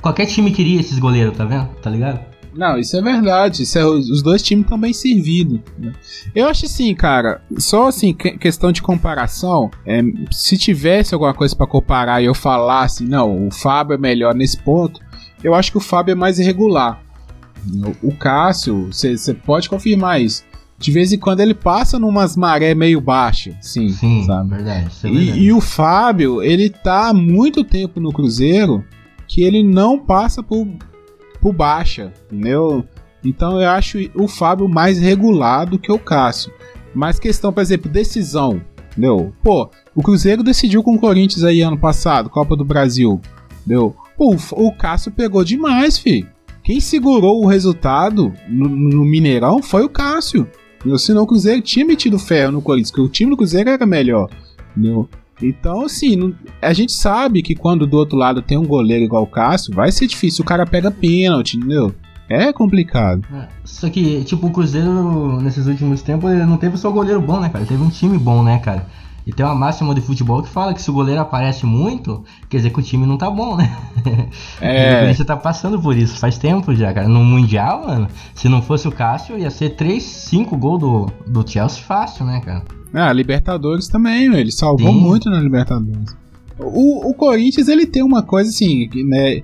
[0.00, 1.66] qualquer time queria esses goleiros, tá vendo?
[1.82, 2.20] Tá ligado?
[2.54, 3.64] Não, isso é verdade.
[3.64, 5.58] Isso é- os dois times estão bem servidos.
[5.76, 5.92] né?
[6.34, 11.54] Eu acho assim, cara, só assim, que- questão de comparação, é, se tivesse alguma coisa
[11.56, 15.00] pra comparar e eu falasse, não, o Fábio é melhor nesse ponto,
[15.42, 17.00] eu acho que o Fábio é mais irregular.
[18.02, 20.44] O, Cássio, você pode confirmar isso.
[20.78, 24.50] De vez em quando ele passa numas maré meio baixa, sim, Sim, sabe?
[24.50, 24.86] verdade.
[25.02, 25.38] É verdade.
[25.40, 28.84] E, e o Fábio, ele tá há muito tempo no Cruzeiro
[29.26, 30.66] que ele não passa por,
[31.40, 32.84] por baixa, entendeu?
[33.24, 36.52] Então eu acho o Fábio mais regular do que o Cássio.
[36.94, 39.32] Mas questão, por exemplo, decisão, entendeu?
[39.42, 43.20] Pô, o Cruzeiro decidiu com o Corinthians aí ano passado, Copa do Brasil,
[43.60, 43.96] entendeu?
[44.18, 46.26] Pô, o, Cássio pegou demais, fi.
[46.64, 50.46] Quem segurou o resultado no, no Mineirão foi o Cássio.
[50.98, 54.28] Senão o Cruzeiro tinha metido ferro no Corinthians, porque o time do Cruzeiro era melhor.
[54.76, 55.08] Entendeu?
[55.40, 59.26] Então, assim, a gente sabe que quando do outro lado tem um goleiro igual o
[59.26, 60.42] Cássio, vai ser difícil.
[60.42, 61.94] O cara pega pênalti, entendeu?
[62.28, 63.22] É complicado.
[63.32, 67.40] É, Só que, tipo, o Cruzeiro, nesses últimos tempos, ele não teve só goleiro bom,
[67.40, 67.60] né, cara?
[67.60, 68.84] Ele teve um time bom, né, cara?
[69.28, 72.56] E tem uma máxima de futebol que fala que se o goleiro aparece muito, quer
[72.56, 73.70] dizer que o time não tá bom, né?
[74.06, 74.10] E
[74.64, 77.06] o É, Corinthians tá passando por isso faz tempo já, cara.
[77.06, 81.46] No Mundial, mano, se não fosse o Cássio, ia ser 3, 5 gols do, do
[81.48, 82.64] Chelsea fácil, né, cara?
[82.94, 84.98] ah, Libertadores também, ele salvou Sim.
[84.98, 86.16] muito na Libertadores.
[86.58, 89.42] O, o Corinthians, ele tem uma coisa assim, que, né?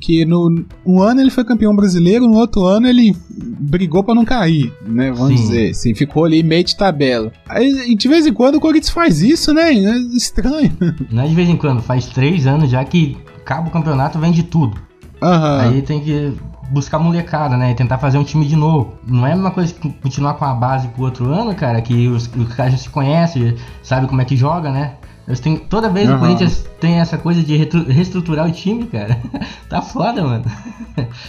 [0.00, 4.24] Que no um ano ele foi campeão brasileiro, no outro ano ele brigou pra não
[4.24, 5.10] cair, né?
[5.10, 5.46] Vamos Sim.
[5.46, 7.32] dizer, assim, ficou ali meio de tabela.
[7.48, 9.72] Aí, de vez em quando o Corinthians faz isso, né?
[9.72, 10.76] É estranho.
[11.10, 14.42] Não é de vez em quando, faz 3 anos já que acaba o campeonato, vende
[14.42, 14.78] tudo.
[15.22, 15.60] Aham.
[15.60, 16.32] Aí tem que
[16.70, 17.70] buscar molecada, né?
[17.70, 18.94] E tentar fazer um time de novo.
[19.06, 22.08] Não é a mesma coisa que continuar com a base pro outro ano, cara, que
[22.08, 24.94] os, os caras já se conhecem, sabe como é que joga, né?
[25.28, 26.20] Eles têm, toda vez o Aham.
[26.20, 29.20] Corinthians tem essa coisa de reestruturar o time, cara.
[29.68, 30.44] tá foda, mano.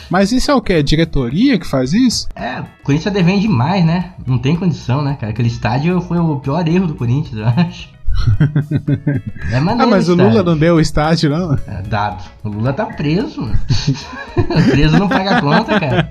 [0.09, 0.81] Mas isso é o quê?
[0.81, 2.29] Diretoria que faz isso?
[2.33, 4.13] É, o Corinthians devendo demais, né?
[4.25, 5.33] Não tem condição, né, cara?
[5.33, 7.89] Aquele estádio foi o pior erro do Corinthians, eu acho.
[9.51, 10.31] É maneiro Ah, mas o estádio.
[10.31, 11.53] Lula não deu o estádio, não?
[11.67, 12.23] É, dado.
[12.43, 13.41] O Lula tá preso.
[13.41, 13.59] mano.
[14.71, 16.09] preso não paga conta, cara.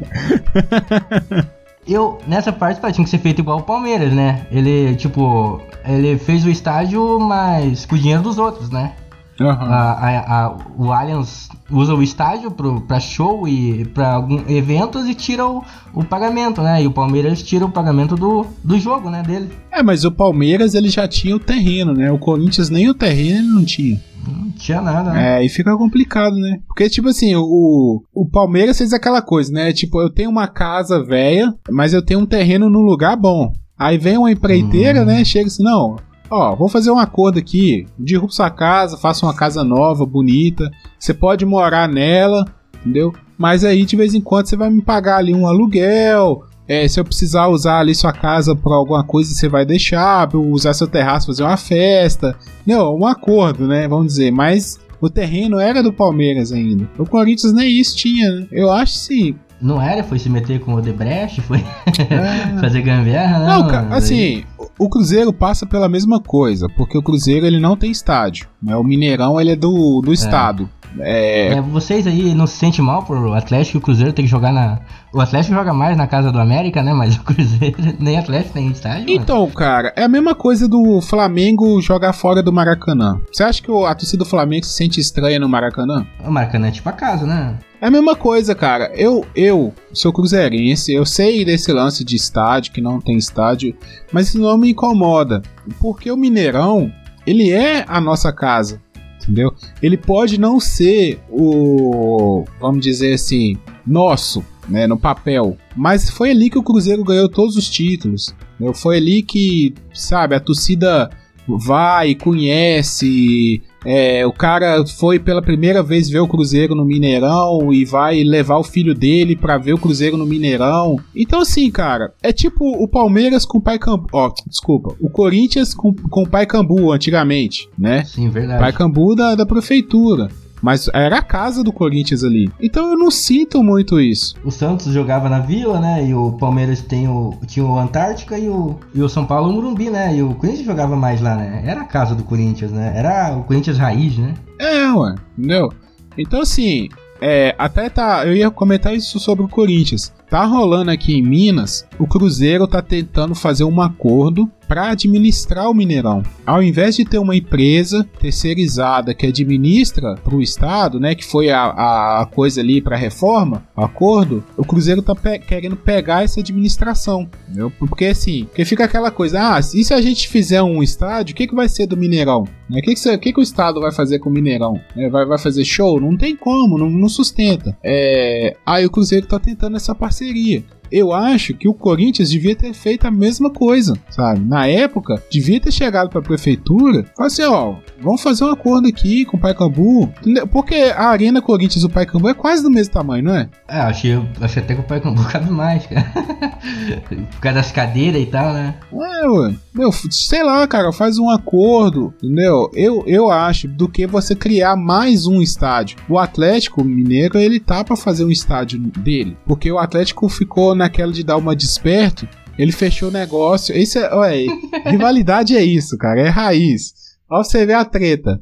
[1.88, 4.46] Eu, nessa parte, pá, tinha que ser feito igual o Palmeiras, né?
[4.50, 8.92] Ele, tipo, ele fez o estádio, mas com o dinheiro dos outros, né?
[9.40, 9.68] Aham.
[9.72, 15.14] A, a- a- o Allianz usa o estádio pro, pra show e alguns eventos e
[15.14, 15.62] tira o,
[15.94, 16.82] o pagamento, né?
[16.82, 19.22] E o Palmeiras tira o pagamento do, do jogo, né?
[19.22, 19.50] Dele.
[19.70, 22.10] É, mas o Palmeiras ele já tinha o terreno, né?
[22.10, 24.00] O Corinthians nem o terreno ele não tinha.
[24.26, 25.38] Não tinha nada, né?
[25.40, 26.58] É, e fica complicado, né?
[26.66, 29.72] Porque, tipo assim, o, o Palmeiras fez aquela coisa, né?
[29.72, 33.52] Tipo, eu tenho uma casa velha, mas eu tenho um terreno num lugar bom.
[33.78, 35.06] Aí vem uma empreiteira, Hum.
[35.06, 35.24] né?
[35.24, 35.96] Chega assim, não,
[36.30, 41.12] ó, vou fazer um acordo aqui, derrubo sua casa, faço uma casa nova, bonita, você
[41.14, 42.44] pode morar nela,
[42.80, 43.12] entendeu?
[43.36, 47.00] Mas aí, de vez em quando, você vai me pagar ali um aluguel, é, se
[47.00, 50.74] eu precisar usar ali sua casa pra alguma coisa, você vai deixar, pra eu usar
[50.74, 52.36] seu terraço, fazer uma festa.
[52.66, 53.88] Não, um acordo, né?
[53.88, 56.86] Vamos dizer, mas o terreno era do Palmeiras ainda.
[56.98, 58.46] O Corinthians nem isso tinha, né?
[58.52, 59.34] Eu acho sim.
[59.62, 61.64] Não era, foi se meter com o Odebrecht, foi
[62.60, 63.68] fazer gambiarra, Não, não.
[63.68, 64.44] cara, assim,
[64.78, 68.76] o Cruzeiro passa pela mesma coisa, porque o Cruzeiro ele não tem estádio, né?
[68.76, 70.68] O Mineirão ele é do, do estado.
[70.98, 74.22] É, É, vocês aí não se sentem mal por o Atlético e o Cruzeiro ter
[74.22, 74.80] que jogar na.
[75.12, 76.92] O Atlético joga mais na casa do América, né?
[76.94, 79.00] Mas o Cruzeiro nem Atlético tem estádio.
[79.00, 79.10] mano.
[79.10, 83.20] Então, cara, é a mesma coisa do Flamengo jogar fora do Maracanã.
[83.30, 86.06] Você acha que a torcida do Flamengo se sente estranha no Maracanã?
[86.24, 87.58] O Maracanã é tipo a casa, né?
[87.80, 88.92] É a mesma coisa, cara.
[88.94, 93.76] Eu, eu sou cruzeirense, eu sei desse lance de estádio, que não tem estádio,
[94.12, 95.42] mas isso não me incomoda.
[95.80, 96.92] Porque o Mineirão,
[97.24, 98.82] ele é a nossa casa,
[99.22, 99.54] entendeu?
[99.80, 106.50] Ele pode não ser o, vamos dizer assim, nosso, né, no papel, mas foi ali
[106.50, 108.34] que o Cruzeiro ganhou todos os títulos.
[108.56, 108.74] entendeu?
[108.74, 111.08] Foi ali que, sabe, a torcida
[111.56, 117.84] vai, conhece, é, o cara foi pela primeira vez ver o Cruzeiro no Mineirão e
[117.84, 120.96] vai levar o filho dele pra ver o Cruzeiro no Mineirão.
[121.14, 124.08] Então, assim, cara, é tipo o Palmeiras com o Paycambu.
[124.12, 128.04] Ó, desculpa, o Corinthians com, com o Paycambu antigamente, né?
[128.04, 128.60] Sim, verdade.
[128.60, 130.28] Paycambu da, da prefeitura.
[130.62, 132.50] Mas era a casa do Corinthians ali.
[132.60, 134.34] Então eu não sinto muito isso.
[134.44, 136.06] O Santos jogava na Vila, né?
[136.06, 139.52] E o Palmeiras tem o, tinha o Antártica e o, e o São Paulo o
[139.52, 140.16] Morumbi, né?
[140.16, 141.62] E o Corinthians jogava mais lá, né?
[141.64, 142.92] Era a casa do Corinthians, né?
[142.94, 144.34] Era o Corinthians raiz, né?
[144.58, 145.72] É, ué, entendeu?
[146.16, 146.88] Então, assim,
[147.20, 148.26] é, até tá.
[148.26, 150.12] Eu ia comentar isso sobre o Corinthians.
[150.30, 155.74] Tá rolando aqui em Minas, o Cruzeiro tá tentando fazer um acordo para administrar o
[155.74, 156.22] Mineirão.
[156.44, 161.48] Ao invés de ter uma empresa terceirizada que administra para o Estado, né, que foi
[161.48, 166.22] a, a, a coisa ali para reforma, o acordo, o Cruzeiro tá pe- querendo pegar
[166.22, 167.26] essa administração.
[167.48, 167.72] Entendeu?
[167.78, 171.36] Porque assim, porque fica aquela coisa, ah, e se a gente fizer um estádio, o
[171.36, 172.44] que, que vai ser do Mineirão?
[172.68, 174.78] Né, O que, que, o que, que o Estado vai fazer com o Mineirão?
[174.94, 175.98] É, vai, vai fazer show?
[175.98, 177.74] Não tem como, não, não sustenta.
[177.82, 180.64] É, aí o Cruzeiro tá tentando essa parceria parceria.
[180.90, 184.40] Eu acho que o Corinthians devia ter feito a mesma coisa, sabe?
[184.40, 189.24] Na época, devia ter chegado pra prefeitura e assim: ó, vamos fazer um acordo aqui
[189.24, 190.02] com o.
[190.20, 190.46] Entendeu?
[190.46, 193.48] Porque a Arena Corinthians e o Paicambu é quase do mesmo tamanho, não é?
[193.68, 196.12] É, achei, achei até que o pai com cabe mais, cara.
[197.08, 198.74] Por causa das cadeiras e tal, né?
[198.92, 199.54] É, ué.
[199.74, 202.70] Meu, sei lá, cara, faz um acordo, entendeu?
[202.74, 205.98] Eu, eu acho do que você criar mais um estádio.
[206.08, 209.36] O Atlético Mineiro, ele tá pra fazer um estádio dele.
[209.46, 212.26] Porque o Atlético ficou naquela de dar uma desperto,
[212.58, 213.76] ele fechou o negócio.
[213.76, 214.46] Isso é, ué,
[214.90, 216.94] rivalidade é isso, cara, é raiz.
[217.30, 218.40] Ó, você vê a treta.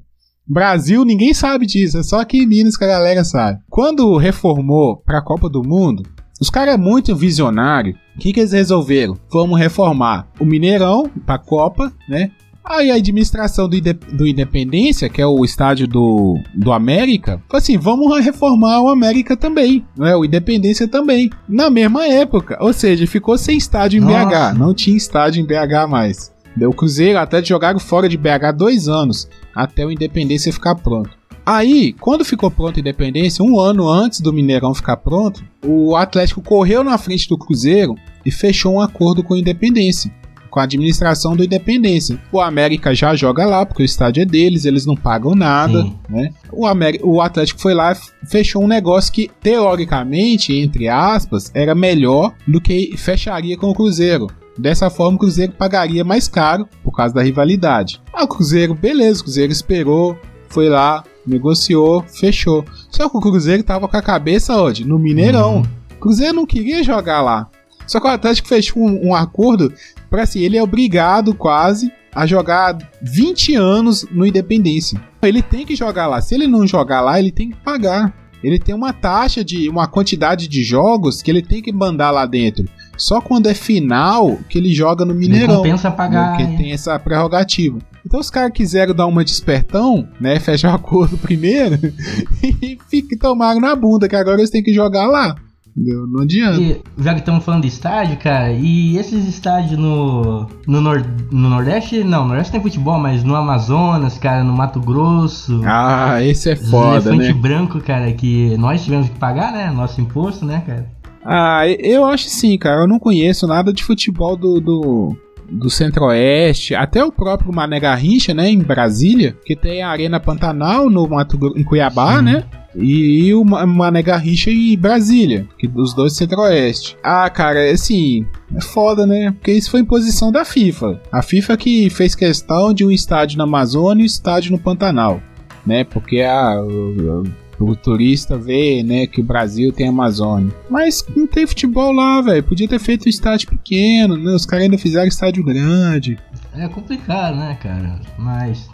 [0.48, 3.58] Brasil, ninguém sabe disso, é só aqui em Minas que a galera sabe.
[3.68, 6.04] Quando reformou pra Copa do Mundo,
[6.40, 7.96] os caras é muito visionário.
[8.14, 9.16] O que, que eles resolveram?
[9.32, 12.30] Vamos reformar o Mineirão pra Copa, né?
[12.68, 13.80] Aí a administração do,
[14.12, 19.36] do Independência, que é o estádio do, do América, falou assim: vamos reformar o América
[19.36, 20.16] também, né?
[20.16, 21.30] O Independência também.
[21.48, 22.58] Na mesma época.
[22.60, 24.04] Ou seja, ficou sem estádio em.
[24.04, 24.58] BH.
[24.58, 26.34] Não tinha estádio em BH mais.
[26.56, 31.10] Deu o Cruzeiro até jogaram fora de BH dois anos, até o Independência ficar pronto.
[31.44, 36.42] Aí, quando ficou pronto a Independência, um ano antes do Mineirão ficar pronto, o Atlético
[36.42, 40.10] correu na frente do Cruzeiro e fechou um acordo com a Independência,
[40.56, 42.18] com a administração do Independência.
[42.32, 46.30] O América já joga lá, porque o estádio é deles, eles não pagam nada, né?
[46.50, 51.74] O, Ameri- o Atlético foi lá e fechou um negócio que, teoricamente, entre aspas, era
[51.74, 54.28] melhor do que fecharia com o Cruzeiro.
[54.56, 58.00] Dessa forma, o Cruzeiro pagaria mais caro por causa da rivalidade.
[58.10, 62.64] Ah, o Cruzeiro, beleza, o Cruzeiro esperou, foi lá, negociou, fechou.
[62.90, 64.86] Só que o Cruzeiro tava com a cabeça onde?
[64.86, 65.56] No Mineirão.
[65.56, 65.62] Uhum.
[65.96, 67.50] O Cruzeiro não queria jogar lá.
[67.86, 69.72] Só que o Atlético fechou um, um acordo
[70.16, 74.98] para assim, ele é obrigado quase a jogar 20 anos no Independência.
[75.20, 76.22] Ele tem que jogar lá.
[76.22, 78.14] Se ele não jogar lá, ele tem que pagar.
[78.42, 82.24] Ele tem uma taxa de uma quantidade de jogos que ele tem que mandar lá
[82.24, 82.64] dentro.
[82.96, 85.56] Só quando é final que ele joga no Não Mineirão.
[85.56, 86.30] compensa pagar.
[86.30, 86.56] Porque é.
[86.56, 87.78] tem essa prerrogativa.
[88.06, 90.40] Então os caras quiseram dar uma despertão, né?
[90.40, 91.78] Fechar o acordo primeiro
[92.42, 95.36] e fica, tomaram na bunda, que agora eles têm que jogar lá.
[95.76, 96.06] Entendeu?
[96.06, 96.58] Não adianta.
[96.60, 101.50] E, já que estamos falando de estádio, cara, e esses estádios no, no, nor, no
[101.50, 106.50] Nordeste, não, no Nordeste tem futebol, mas no Amazonas, cara, no Mato Grosso, Ah, esse
[106.50, 107.34] é foda, elefante né?
[107.34, 110.90] branco, cara, que nós tivemos que pagar, né, nosso imposto, né, cara.
[111.22, 112.82] Ah, eu acho sim, cara.
[112.82, 115.16] Eu não conheço nada de futebol do, do,
[115.50, 120.88] do Centro-Oeste, até o próprio Mané Garrincha, né, em Brasília, que tem a Arena Pantanal
[120.90, 122.24] no Mato, Gro- em Cuiabá, Sim.
[122.24, 122.44] né?
[122.78, 126.96] E, o Ma- Mané Garrincha em Brasília, que dos dois Centro-Oeste.
[127.02, 129.30] Ah, cara, assim, é foda, né?
[129.30, 131.00] Porque isso foi imposição da FIFA.
[131.10, 135.22] A FIFA que fez questão de um estádio na Amazônia e um estádio no Pantanal,
[135.66, 135.84] né?
[135.84, 137.22] Porque a, o,
[137.58, 140.52] o turista vê, né, que o Brasil tem Amazônia.
[140.68, 142.42] Mas não tem futebol lá, velho.
[142.42, 144.32] Podia ter feito um estádio pequeno, né?
[144.32, 146.18] Os caras ainda fizeram estádio grande.
[146.54, 148.68] É complicado, né, cara, mas...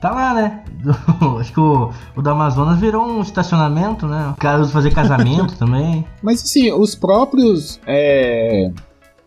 [0.00, 0.62] Tá lá, né?
[1.40, 4.28] Acho que o, o do Amazonas virou um estacionamento, né?
[4.28, 6.04] O cara usa fazer casamento também.
[6.22, 8.70] Mas assim, os próprios é,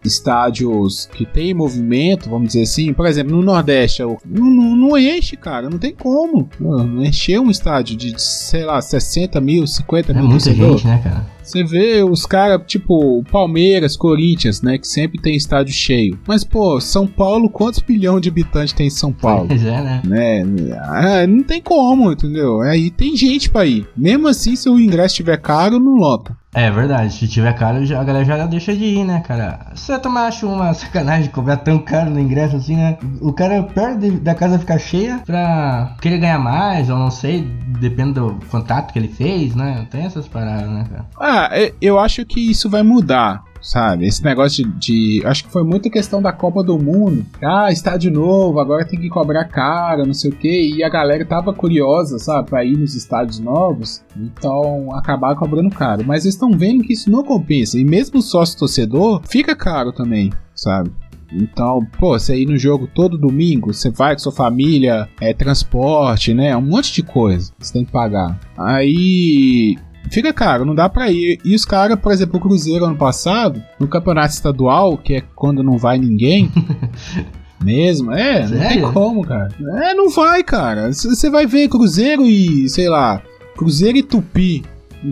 [0.04, 5.36] estádios que tem movimento, vamos dizer assim, por exemplo, no Nordeste, não, não, não enche,
[5.36, 6.50] cara, não tem como.
[6.60, 10.78] Não, encher um estádio de, sei lá, 60 mil, 50 É mil muita torcedor.
[10.78, 11.26] gente, né, cara?
[11.50, 16.20] Você vê os caras, tipo, Palmeiras, Corinthians, né, que sempre tem estádio cheio.
[16.28, 19.48] Mas, pô, São Paulo, quantos bilhões de habitantes tem em São Paulo?
[19.48, 20.02] Pois é, né?
[20.06, 20.44] né?
[20.80, 22.62] Ah, não tem como, entendeu?
[22.62, 23.88] Aí tem gente pra ir.
[23.98, 26.38] Mesmo assim, se o ingresso estiver caro, não lota.
[26.54, 29.68] É verdade, se tiver caro, a galera já deixa de ir, né, cara?
[29.76, 32.98] Você também acha uma sacanagem cobrar tão caro no ingresso assim, né?
[33.22, 37.42] O cara perde da casa ficar cheia pra querer ganhar mais, ou não sei,
[37.80, 39.86] depende do contato que ele fez, né?
[39.92, 41.06] Tem essas paradas, né, cara?
[41.20, 43.44] Ah, é- eu acho que isso vai mudar.
[43.62, 47.26] Sabe, esse negócio de, de- Acho que foi muita questão da Copa do Mundo.
[47.44, 50.76] Ah, estádio novo, agora tem que cobrar caro, não sei o que.
[50.78, 54.02] E a galera tava curiosa, sabe, pra ir nos estádios novos.
[54.16, 56.06] Então acabar cobrando caro.
[56.08, 57.78] Mas eles estão vendo que isso não compensa.
[57.78, 60.90] E mesmo o sócio torcedor fica caro também, sabe?
[61.30, 66.34] Então, pô, você ir no jogo todo domingo, você vai com sua família, é transporte,
[66.34, 66.56] né?
[66.56, 68.40] Um monte de coisa que você tem que pagar.
[68.58, 69.78] Aí
[70.10, 71.40] fica caro, não dá pra ir.
[71.44, 75.64] E os caras, por exemplo, o Cruzeiro ano passado, no campeonato estadual, que é quando
[75.64, 76.52] não vai ninguém.
[77.62, 78.94] Mesmo, é, não tem Sério?
[78.94, 79.50] como, cara.
[79.84, 80.94] É, não vai, cara.
[80.94, 83.22] Você vai ver Cruzeiro e, sei lá,
[83.58, 84.64] Cruzeiro e Tupi.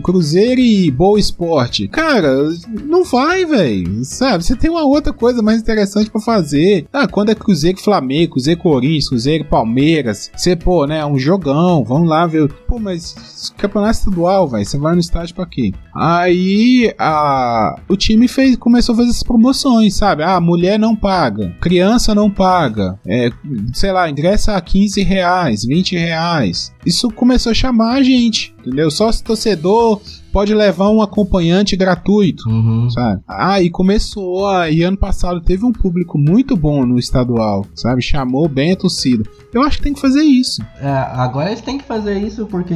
[0.02, 1.88] Cruzeiro e Boa Esporte.
[1.88, 2.48] Cara,
[2.84, 4.04] não vai, velho.
[4.04, 4.44] Sabe?
[4.44, 6.86] Você tem uma outra coisa mais interessante pra fazer.
[6.92, 10.30] Ah, quando é Cruzeiro Flamengo, Cruzeiro Corinthians, Cruzeiro Palmeiras.
[10.36, 11.04] Você, pô, né?
[11.04, 11.84] Um jogão.
[11.84, 12.48] Vamos lá ver.
[12.66, 14.64] Pô, mas campeonato estadual, velho.
[14.64, 15.72] Você vai no estádio pra quê?
[15.94, 20.22] Aí a, o time fez, começou a fazer essas promoções, sabe?
[20.22, 23.30] Ah, mulher não paga, criança não paga, é,
[23.72, 26.72] sei lá, ingressa a 15 reais, 20 reais.
[26.86, 28.90] Isso começou a chamar a gente, entendeu?
[28.90, 30.00] Sócio torcedor
[30.32, 32.48] pode levar um acompanhante gratuito.
[32.48, 32.88] Uhum.
[32.90, 33.22] Sabe?
[33.26, 34.70] Ah, e começou a.
[34.70, 38.02] E ano passado teve um público muito bom no estadual, sabe?
[38.02, 39.24] Chamou bem a torcida.
[39.52, 40.60] Eu acho que tem que fazer isso.
[40.80, 42.74] É, agora eles têm que fazer isso porque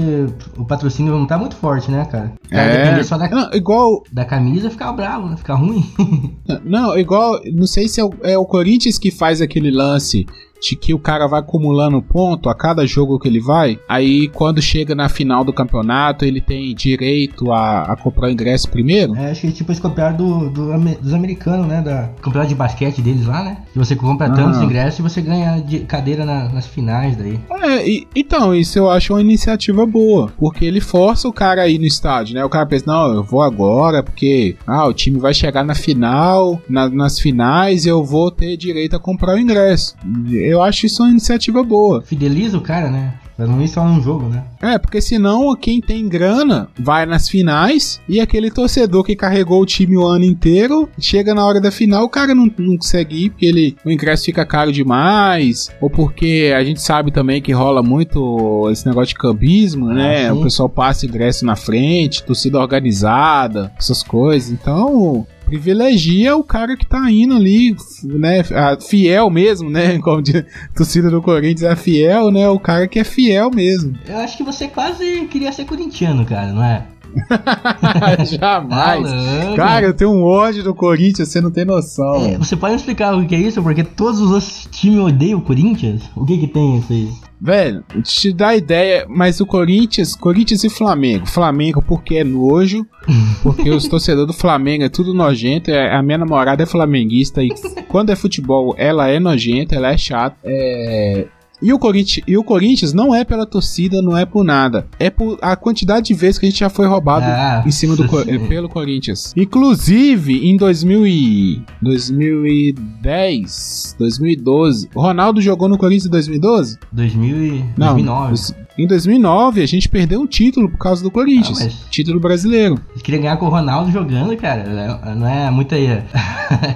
[0.56, 2.32] o patrocínio não tá muito forte, né, cara?
[2.48, 2.84] Cara, É.
[2.84, 4.02] depender só da, Não, igual.
[4.10, 5.36] da camisa, fica bravo, né?
[5.36, 5.84] Fica ruim.
[6.64, 7.40] Não, igual.
[7.52, 10.26] Não sei se é o, é o Corinthians que faz aquele lance
[10.62, 13.78] de que o cara vai acumulando ponto a cada jogo que ele vai.
[13.88, 18.70] Aí quando chega na final do campeonato, ele tem direito a, a comprar o ingresso
[18.70, 19.14] primeiro.
[19.16, 21.80] É, acho que tipo eles copiaram do, do dos americanos, né?
[21.82, 23.56] Da campeonato de basquete deles lá, né?
[23.72, 27.38] Que você compra tantos ingressos e você ganha de cadeira na- nas finais daí.
[27.62, 31.68] É, e- então, isso eu acho uma iniciativa boa, porque ele força o cara a
[31.68, 32.44] ir no estádio, né?
[32.44, 36.60] O cara pensa, não, eu vou agora, porque ah, o time vai chegar na final,
[36.68, 39.94] na- nas finais, eu vou ter direito a comprar o ingresso.
[40.30, 42.02] Eu acho isso uma iniciativa boa.
[42.02, 43.14] Fideliza o cara, né?
[43.36, 44.44] Pra não ir só num jogo, né?
[44.60, 49.66] É, porque senão quem tem grana vai nas finais e aquele torcedor que carregou o
[49.66, 53.30] time o ano inteiro, chega na hora da final, o cara não, não consegue ir
[53.30, 57.82] porque ele, o ingresso fica caro demais, ou porque a gente sabe também que rola
[57.82, 60.26] muito esse negócio de cambismo, né?
[60.26, 60.38] sim.
[60.38, 64.50] O pessoal passa ingresso na frente, torcida organizada, essas coisas.
[64.50, 68.42] Então, privilegia o cara que tá indo ali, né,
[68.88, 73.04] fiel mesmo, né, como diz, torcida do Corinthians é fiel, né, o cara que é
[73.04, 73.98] fiel mesmo.
[74.06, 76.84] Eu acho que você quase queria ser corintiano, cara, não é?
[78.24, 79.02] Jamais.
[79.10, 79.56] Louco.
[79.56, 82.26] Cara, eu tenho um ódio do Corinthians, você não tem noção.
[82.26, 83.62] É, você pode explicar o que é isso?
[83.62, 86.02] Porque todos os outros times odeiam o Corinthians?
[86.16, 87.08] O que que tem isso aí?
[87.40, 91.26] Velho, te dá ideia, mas o Corinthians, Corinthians e Flamengo.
[91.26, 92.86] Flamengo porque é nojo,
[93.42, 95.70] porque os torcedores do Flamengo é tudo nojento.
[95.70, 97.48] é- A minha namorada é flamenguista e
[97.88, 100.36] quando é futebol ela é nojenta, ela é chata.
[100.44, 101.26] É...
[101.62, 104.86] E o, Corinthians, e o Corinthians não é pela torcida, não é por nada.
[104.98, 107.94] É por a quantidade de vezes que a gente já foi roubado Ah, em cima
[107.96, 108.46] do sim.
[108.48, 109.32] pelo Corinthians.
[109.36, 116.78] Inclusive, em 2000 e 2010, 2012, o Ronaldo jogou no Corinthians em 2012?
[116.92, 118.32] 2000 e Não, 2009.
[118.34, 121.60] os- em 2009 a gente perdeu um título por causa do Corinthians.
[121.60, 122.80] Ah, Título brasileiro.
[122.90, 124.62] Eles queriam ganhar com o Ronaldo jogando, cara.
[124.62, 125.76] É- Não é muita.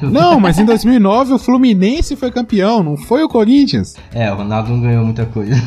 [0.02, 3.94] Não, mas em 2009 o Fluminense foi campeão, não foi o Corinthians.
[4.12, 5.54] É, o Ronaldo não ganhou muita coisa.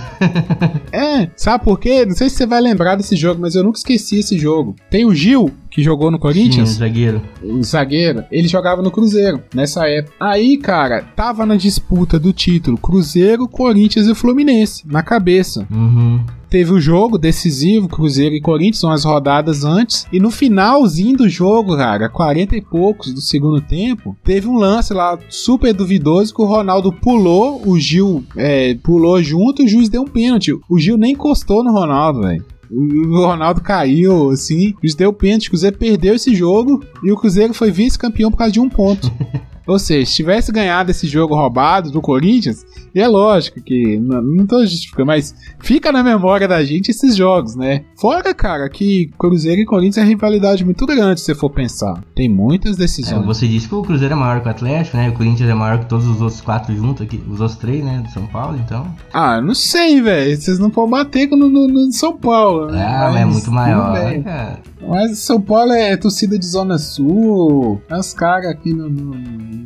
[0.91, 2.05] É, sabe por quê?
[2.05, 4.76] Não sei se você vai lembrar desse jogo, mas eu nunca esqueci esse jogo.
[4.89, 6.70] Tem o Gil, que jogou no Sim, Corinthians.
[6.72, 7.22] zagueiro.
[7.43, 10.14] o zagueiro, ele jogava no Cruzeiro nessa época.
[10.20, 15.66] Aí, cara, tava na disputa do título Cruzeiro, Corinthians e Fluminense, na cabeça.
[15.72, 16.24] Uhum.
[16.50, 20.08] Teve o jogo decisivo, Cruzeiro e Corinthians, umas rodadas antes.
[20.12, 24.93] E no finalzinho do jogo, cara, 40 e poucos do segundo tempo, teve um lance
[24.93, 29.89] lá super duvidoso que o Ronaldo pulou, o Gil é, pulou junto e o juiz
[29.89, 30.52] deu um pênalti.
[30.68, 32.43] O Gil nem encostou no Ronaldo, velho.
[32.72, 37.16] O Ronaldo caiu, assim, o juiz deu pênalti, o Cruzeiro perdeu esse jogo e o
[37.16, 39.12] Cruzeiro foi vice-campeão por causa de um ponto.
[39.70, 44.22] Ou seja, se tivesse ganhado esse jogo roubado do Corinthians, e é lógico que não,
[44.22, 47.84] não tô justificando, mas fica na memória da gente esses jogos, né?
[47.96, 52.04] Fora, cara, que Cruzeiro e Corinthians é rivalidade muito grande, se você for pensar.
[52.16, 53.26] Tem muitas É, decisões.
[53.26, 55.10] você disse que o Cruzeiro é maior que o Atlético, né?
[55.10, 57.22] O Corinthians é maior que todos os outros quatro juntos aqui.
[57.30, 58.02] Os outros três, né?
[58.04, 58.88] Do São Paulo, então.
[59.14, 60.36] Ah, não sei, velho.
[60.36, 62.84] Vocês não podem bater no, no, no São Paulo, né?
[62.84, 64.24] Ah, mas é muito maior, bem.
[64.24, 64.60] cara.
[64.88, 69.12] Mas São Paulo é torcida de Zona Sul, os caras aqui não, não,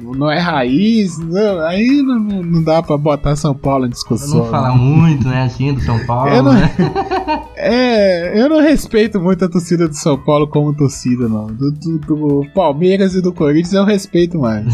[0.02, 4.40] não é raiz, não, aí não, não- dá pra botar São Paulo em discussão.
[4.40, 4.78] não falar né?
[4.78, 6.72] muito, né, assim, do São Paulo, Eu não- né?
[7.66, 11.48] É, eu não respeito muito a torcida do São Paulo como torcida, não.
[11.48, 14.66] Do, do- do Palmeiras e do Corinthians eu respeito mais.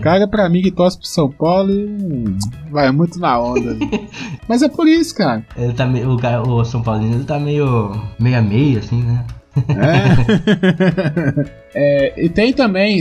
[0.00, 2.38] Cara, pra mim que torce pro São Paulo, hum,
[2.70, 3.76] vai muito na onda.
[4.48, 5.44] Mas é por isso, cara.
[5.56, 9.02] Ele tá meio, o, cara- o São Paulino, ele tá meio meio a meio, assim,
[9.02, 9.24] né?
[9.56, 11.46] É.
[11.76, 13.00] É, e tem também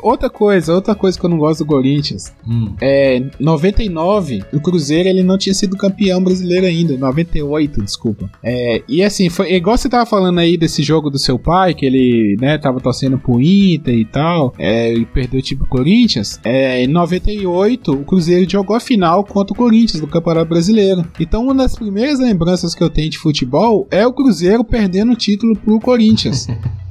[0.00, 2.32] outra coisa, outra coisa que eu não gosto do Corinthians.
[2.48, 2.74] Hum.
[2.80, 8.30] É, 99, o Cruzeiro ele não tinha sido campeão brasileiro ainda, 98, desculpa.
[8.42, 11.84] É, e assim, foi igual você tava falando aí desse jogo do seu pai, que
[11.84, 16.40] ele, né, tava torcendo pro Inter e tal, é, e perdeu tipo o Corinthians.
[16.42, 21.04] É, em 98, o Cruzeiro jogou a final contra o Corinthians no Campeonato Brasileiro.
[21.20, 25.16] Então, uma das primeiras lembranças que eu tenho de futebol é o Cruzeiro perdendo o
[25.16, 26.46] título pro Corinthians.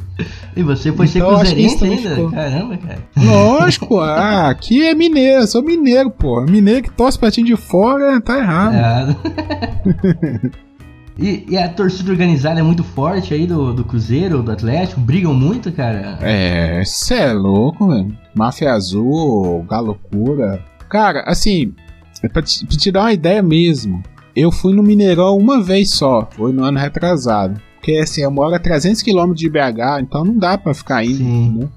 [0.55, 2.09] E você foi ser Então, isso cruzeirense ainda?
[2.15, 2.31] ficou.
[2.31, 2.99] Caramba, cara.
[3.17, 6.41] Lógico, ah, aqui é mineiro, sou mineiro, pô.
[6.41, 8.75] Mineiro que torce pra time de fora, tá errado.
[8.75, 9.15] Errado.
[11.17, 14.99] E, e a torcida organizada é muito forte aí do, do Cruzeiro, do Atlético?
[14.99, 16.17] Brigam muito, cara?
[16.21, 18.17] É, cê é louco, velho.
[18.33, 20.59] Máfia Azul, Galocura.
[20.89, 21.73] Cara, assim,
[22.23, 24.01] é pra te, pra te dar uma ideia mesmo,
[24.35, 27.61] eu fui no Mineirão uma vez só, foi no ano retrasado.
[27.83, 31.45] Porque assim, eu moro a 300km de BH, então não dá pra ficar indo, Sim.
[31.47, 31.69] entendeu?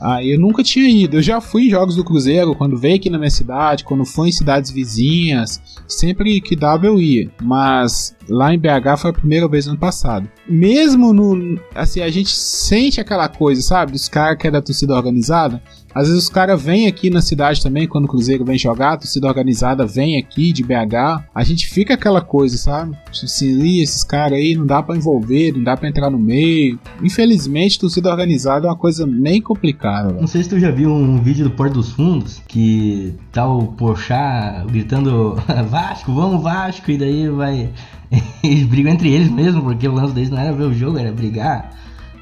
[0.00, 1.16] Aí eu nunca tinha ido.
[1.16, 4.28] Eu já fui em jogos do Cruzeiro, quando veio aqui na minha cidade, quando foi
[4.28, 5.60] em cidades vizinhas.
[5.88, 7.30] Sempre que dava eu ia.
[7.42, 10.26] Mas lá em BH foi a primeira vez no ano passado.
[10.48, 11.60] Mesmo no.
[11.74, 13.92] Assim, a gente sente aquela coisa, sabe?
[13.92, 15.60] Dos caras que é da torcida organizada.
[15.94, 18.96] Às vezes os caras vêm aqui na cidade também, quando o Cruzeiro vem jogar, a
[18.96, 21.24] torcida organizada vem aqui de BH.
[21.34, 22.96] A gente fica aquela coisa, sabe?
[23.10, 26.78] Assim, "Ih, esses caras aí não dá pra envolver, não dá pra entrar no meio.
[27.02, 30.12] Infelizmente, torcida organizada é uma coisa bem complicada.
[30.12, 33.68] Não sei se tu já viu um vídeo do Porto dos Fundos que tá o
[33.68, 35.36] Porchat gritando
[35.68, 37.68] Vasco, vamos Vasco, e daí vai.
[38.42, 41.12] Eles brigam entre eles mesmo, porque o lance deles não era ver o jogo, era
[41.12, 41.70] brigar.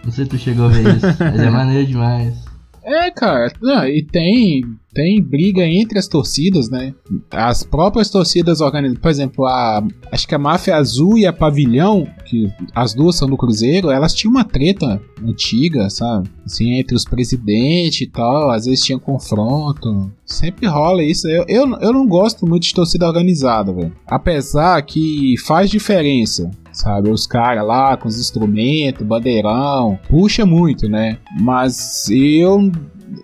[0.05, 2.48] Não sei se tu chegou a ver isso, mas é maneiro demais.
[2.89, 4.63] É, cara, não, e tem,
[4.99, 6.93] tem briga entre as torcidas, né?
[7.31, 9.81] As próprias torcidas organizadas, por exemplo, a,
[10.11, 14.13] acho que a Máfia Azul e a Pavilhão, que as duas são do Cruzeiro, elas
[14.13, 16.29] tinham uma treta antiga, sabe?
[16.45, 20.11] Assim, entre os presidentes e tal, às vezes tinha confronto.
[20.27, 21.29] Sempre rola isso.
[21.29, 23.93] Eu, eu, eu não gosto muito de torcida organizada, velho.
[24.05, 27.11] Apesar que faz diferença sabe?
[27.11, 31.19] Os caras lá com os instrumentos, bandeirão, puxa muito, né?
[31.41, 32.71] Mas eu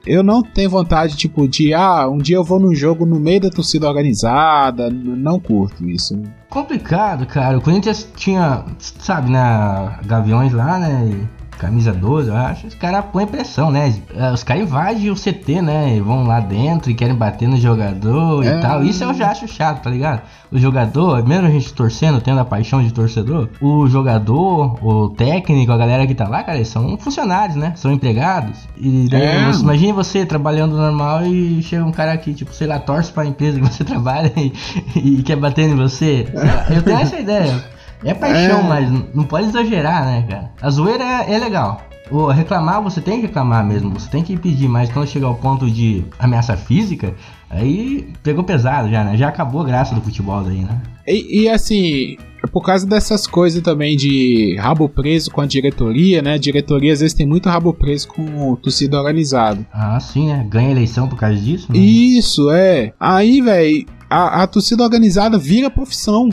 [0.07, 3.41] eu não tenho vontade, tipo, de ah, um dia eu vou num jogo no meio
[3.41, 6.21] da torcida organizada, não curto isso.
[6.49, 7.59] Complicado, cara.
[7.59, 11.29] O Corinthians tinha, sabe, né, Gaviões lá, né?
[11.59, 13.95] Camisa 12, eu acho, os caras põem pressão, né?
[14.17, 15.97] É, Os caras invadem o CT, né?
[15.97, 18.59] E vão lá dentro e querem bater no jogador É.
[18.59, 18.83] e tal.
[18.85, 20.23] Isso eu já acho chato, tá ligado?
[20.53, 25.73] O jogador, mesmo a gente torcendo, tendo a paixão de torcedor, o jogador, o técnico,
[25.73, 27.73] a galera que tá lá, cara, eles são funcionários, né?
[27.77, 28.57] São empregados.
[28.77, 29.47] E daí, É.
[29.47, 33.27] você- imagine você trabalhando normal e chega um cara aqui, tipo, sei lá, torce pra
[33.27, 34.53] empresa que você trabalha e,
[34.95, 36.27] e quer bater em você.
[36.71, 37.65] Eu tenho essa ideia.
[38.05, 38.63] É paixão, É.
[38.63, 40.53] mas não pode exagerar, né, cara?
[40.61, 41.81] A zoeira é, é legal.
[42.11, 45.37] O reclamar, você tem que reclamar mesmo, você tem que pedir, mas quando chegar ao
[45.37, 47.15] ponto de ameaça física,
[47.49, 49.17] aí pegou pesado já, né?
[49.17, 50.83] Já acabou a graça do futebol daí, né?
[51.07, 52.19] E, e, assim,
[52.53, 56.35] por causa dessas coisas também de rabo preso com a diretoria, né?
[56.35, 59.65] A diretoria às vezes tem muito rabo preso com o torcida organizado.
[59.73, 60.47] Ah, sim, né?
[60.49, 61.79] Ganha eleição por causa disso, né?
[61.79, 62.93] Isso, é.
[63.01, 66.29] Aí, velho, a, a torcida organizada vira profissão,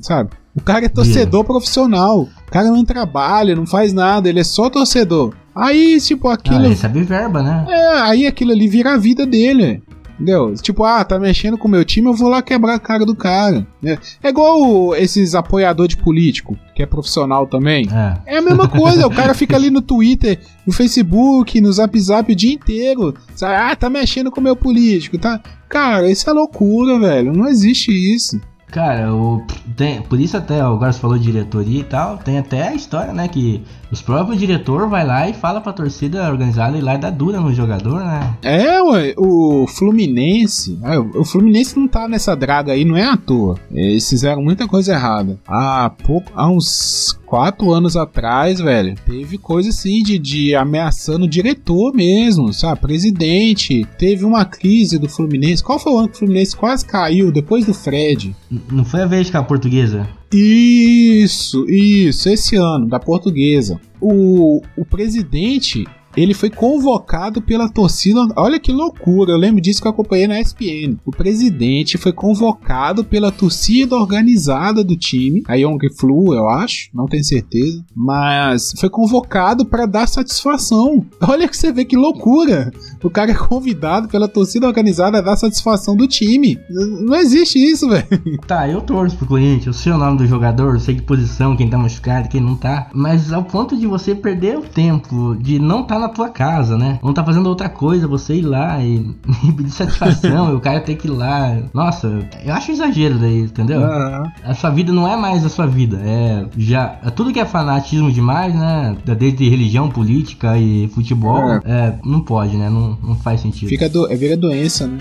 [0.00, 0.30] sabe?
[0.56, 2.20] O cara é torcedor profissional.
[2.46, 5.34] O cara não trabalha, não faz nada, ele é só torcedor.
[5.54, 6.68] Aí, tipo, Ah, aquilo.
[6.68, 7.66] recebe verba, né?
[7.68, 9.82] É, aí aquilo ali vira a vida dele.
[10.14, 10.54] Entendeu?
[10.54, 13.16] Tipo, ah, tá mexendo com o meu time, eu vou lá quebrar a cara do
[13.16, 13.66] cara.
[13.82, 13.98] né?
[14.22, 17.88] É igual esses apoiador de político, que é profissional também.
[17.92, 18.34] É.
[18.36, 22.30] É a mesma coisa, o cara fica ali no Twitter, no Facebook, no Zap Zap
[22.32, 23.12] o dia inteiro.
[23.34, 23.54] Sabe?
[23.56, 25.40] Ah, tá mexendo com o meu político, tá?
[25.68, 27.32] Cara, isso é loucura, velho.
[27.32, 28.40] Não existe isso.
[28.74, 29.40] Cara, o,
[29.76, 33.28] tem, por isso até, agora você falou diretoria e tal, tem até a história, né,
[33.28, 33.62] que
[33.92, 37.38] os próprios diretor vai lá e fala pra torcida organizada ir lá e dá dura
[37.38, 38.34] no jogador, né?
[38.42, 40.76] É, ué, o Fluminense.
[40.82, 43.56] é, o Fluminense não tá nessa draga aí, não é à toa.
[43.70, 45.38] Eles fizeram muita coisa errada.
[45.46, 51.28] Há pouco, há uns quatro anos atrás, velho, teve coisa assim de, de ameaçando o
[51.28, 52.80] diretor mesmo, sabe?
[52.80, 53.84] Presidente.
[53.98, 55.60] Teve uma crise do Fluminense.
[55.60, 57.32] Qual foi o ano que o Fluminense quase caiu?
[57.32, 58.36] Depois do Fred.
[58.70, 60.08] Não foi a vez que a portuguesa.
[60.32, 63.80] Isso, isso, esse ano, da portuguesa.
[64.00, 65.84] O, o presidente,
[66.16, 68.20] ele foi convocado pela torcida.
[68.36, 70.96] Olha que loucura, eu lembro disso que eu acompanhei na ESPN.
[71.04, 77.06] O presidente foi convocado pela torcida organizada do time, a Young Flu, eu acho, não
[77.06, 81.04] tenho certeza, mas foi convocado para dar satisfação.
[81.20, 82.70] Olha que você vê que loucura.
[83.02, 86.58] O cara é convidado pela torcida organizada a dar satisfação do time.
[86.70, 88.06] Não existe isso, velho.
[88.46, 91.56] Tá, eu torço pro Corinthians, eu sei o nome do jogador, eu sei que posição,
[91.56, 92.88] quem tá machucado, quem não tá.
[92.94, 96.98] Mas ao ponto de você perder o tempo, de não tá na tua casa, né?
[97.02, 98.96] Não tá fazendo outra coisa, você ir lá e,
[99.48, 101.56] e pedir satisfação, e o cara ter que ir lá.
[101.72, 103.82] Nossa, eu acho exagero daí, entendeu?
[103.84, 104.32] Aham.
[104.44, 107.44] A sua vida não é mais a sua vida, é já é tudo que é
[107.44, 108.96] fanatismo demais, né?
[109.04, 111.60] Desde religião, política e futebol, É.
[111.64, 112.68] é, não pode, né?
[112.68, 113.68] Não, não faz sentido.
[113.68, 114.98] Fica do, é, vira doença, né?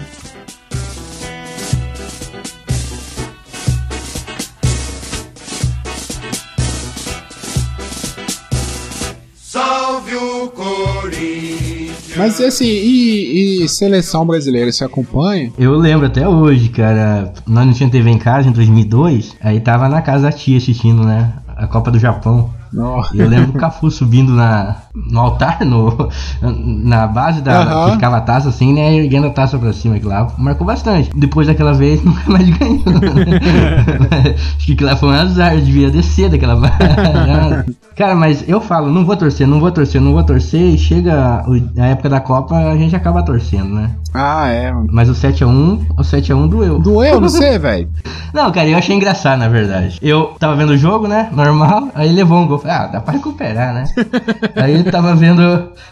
[12.16, 15.52] Mas assim, e, e seleção brasileira, você acompanha?
[15.58, 17.34] Eu lembro até hoje, cara.
[17.48, 19.36] Nós não tinha TV em casa em 2002.
[19.42, 21.34] Aí tava na casa da tia assistindo, né?
[21.56, 22.52] A Copa do Japão.
[22.74, 23.02] Não.
[23.14, 26.10] Eu lembro do Cafu subindo na, no altar, no,
[26.42, 27.86] na base da.
[27.86, 28.96] Que ficava a taça assim, né?
[28.96, 30.00] Erguendo a taça pra cima.
[30.00, 31.10] Que lá marcou bastante.
[31.16, 32.78] Depois daquela vez, nunca mais ganhou.
[32.86, 34.36] né?
[34.58, 37.66] Acho que lá foi um azar, devia descer daquela barra.
[37.96, 40.62] Cara, mas eu falo, não vou torcer, não vou torcer, não vou torcer.
[40.74, 43.92] E chega o- a época da Copa, a gente acaba torcendo, né?
[44.14, 44.74] Ah, é.
[44.92, 46.80] Mas o 7x1, o 7x1 doeu.
[46.80, 47.90] Doeu, não sei, velho.
[48.34, 50.00] Não, cara, eu achei engraçado, na verdade.
[50.02, 51.30] Eu tava vendo o jogo, né?
[51.32, 51.90] Normal.
[51.94, 52.63] Aí levou um gol.
[52.64, 53.84] Falei, ah, dá pra recuperar, né?
[54.56, 55.42] aí eu tava vendo.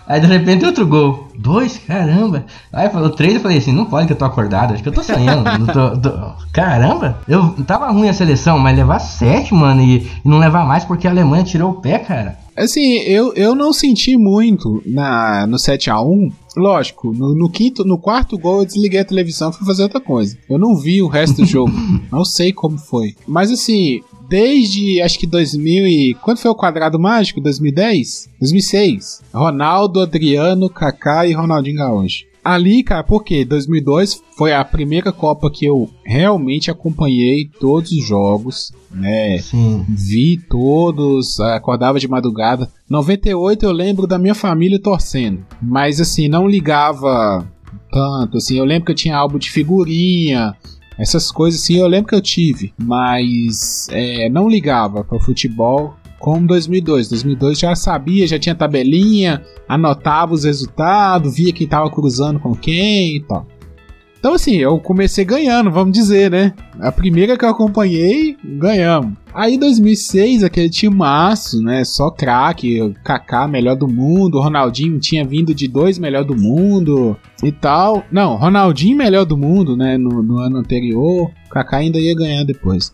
[0.07, 1.27] Aí de repente outro gol.
[1.37, 1.77] Dois?
[1.85, 2.45] Caramba.
[2.71, 4.73] Aí falou três, eu falei assim, não pode que eu tô acordado.
[4.73, 5.43] Acho que eu tô sonhando.
[5.59, 7.19] não tô- tô- Caramba!
[7.27, 11.07] Eu tava ruim a seleção, mas levar sete, mano, e, e não levar mais porque
[11.07, 12.39] a Alemanha tirou o pé, cara.
[12.55, 16.31] Assim, eu, eu não senti muito na, no 7x1.
[16.55, 20.01] Lógico, no, no quinto, no quarto gol eu desliguei a televisão e fui fazer outra
[20.01, 20.37] coisa.
[20.49, 21.71] Eu não vi o resto do jogo.
[22.11, 23.15] não sei como foi.
[23.25, 24.01] Mas assim,
[24.31, 26.13] desde acho que 2000 e...
[26.21, 27.41] Quando foi o quadrado mágico?
[27.41, 28.29] 2010?
[28.39, 29.21] 2006.
[29.33, 32.23] Ronaldo, Adriano, Kaká e Ronaldinho Gaúcho.
[32.41, 38.71] Ali, cara, porque 2002 foi a primeira Copa que eu realmente acompanhei todos os jogos,
[38.89, 39.37] né?
[39.39, 39.85] Sim.
[39.89, 42.69] Vi todos, acordava de madrugada.
[42.89, 47.45] 98 eu lembro da minha família torcendo, mas assim, não ligava
[47.91, 50.55] tanto, assim, eu lembro que eu tinha álbum de figurinha,
[50.97, 56.47] essas coisas assim, eu lembro que eu tive, mas é, não ligava para futebol como
[56.47, 57.09] 2002.
[57.09, 63.17] 2002 já sabia, já tinha tabelinha, anotava os resultados, via quem tava cruzando com quem
[63.17, 63.45] e tal.
[64.21, 66.53] Então, assim, eu comecei ganhando, vamos dizer, né?
[66.79, 69.13] A primeira que eu acompanhei, ganhamos.
[69.33, 71.83] Aí 2006, aquele timaço, né?
[71.83, 77.51] Só craque, Kaká melhor do mundo, Ronaldinho tinha vindo de dois melhor do mundo e
[77.51, 78.03] tal.
[78.11, 79.97] Não, Ronaldinho melhor do mundo, né?
[79.97, 82.93] No, no ano anterior, Kaká ainda ia ganhar depois.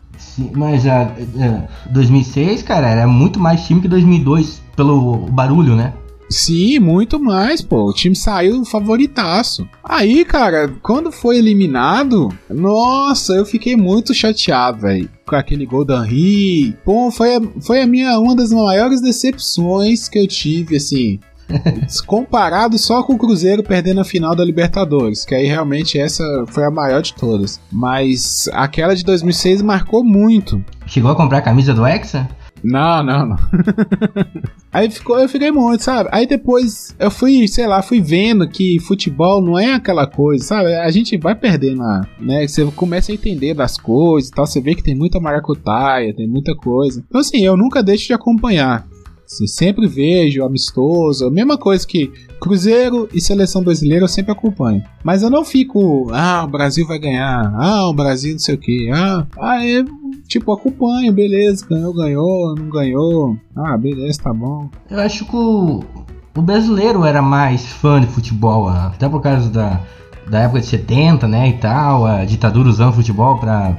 [0.55, 5.91] Mas a, a 2006, cara, era muito mais time que 2002 pelo barulho, né?
[6.30, 7.86] Sim, muito mais, pô.
[7.86, 9.67] O time saiu favoritaço.
[9.84, 15.09] Aí, cara, quando foi eliminado, nossa, eu fiquei muito chateado, velho.
[15.25, 16.75] Com aquele gol da Henry.
[16.84, 21.19] Pô, foi, a, foi a minha uma das maiores decepções que eu tive, assim.
[22.05, 26.65] Comparado só com o Cruzeiro perdendo a final da Libertadores, que aí realmente essa foi
[26.65, 27.59] a maior de todas.
[27.71, 30.63] Mas aquela de 2006 marcou muito.
[30.86, 32.28] Chegou a comprar a camisa do Hexa?
[32.70, 33.38] Não, não, não.
[34.74, 36.09] Aí ficou, eu fiquei muito, sabe?
[36.11, 40.76] Aí depois eu fui, sei lá, fui vendo que futebol não é aquela coisa, sabe?
[40.76, 42.45] A gente vai perdendo, a, né?
[42.45, 46.28] Você começa a entender das coisas e tal, você vê que tem muita maracutaia, tem
[46.28, 47.01] muita coisa.
[47.07, 48.86] Então assim, eu nunca deixo de acompanhar.
[49.28, 52.09] Assim, sempre vejo amistoso, a mesma coisa que
[52.39, 54.82] Cruzeiro e seleção brasileira eu sempre acompanho.
[55.03, 58.57] Mas eu não fico, ah, o Brasil vai ganhar, ah, o Brasil não sei o
[58.57, 59.86] que, ah, ah eu,
[60.28, 64.69] tipo, acompanho, beleza, ganhou, ganhou, não ganhou, ah, beleza, tá bom.
[64.89, 65.84] Eu acho que o,
[66.36, 69.82] o brasileiro era mais fã de futebol, ah, até por causa da,
[70.30, 73.78] da época de 70, né, e tal, a ditadura usando futebol pra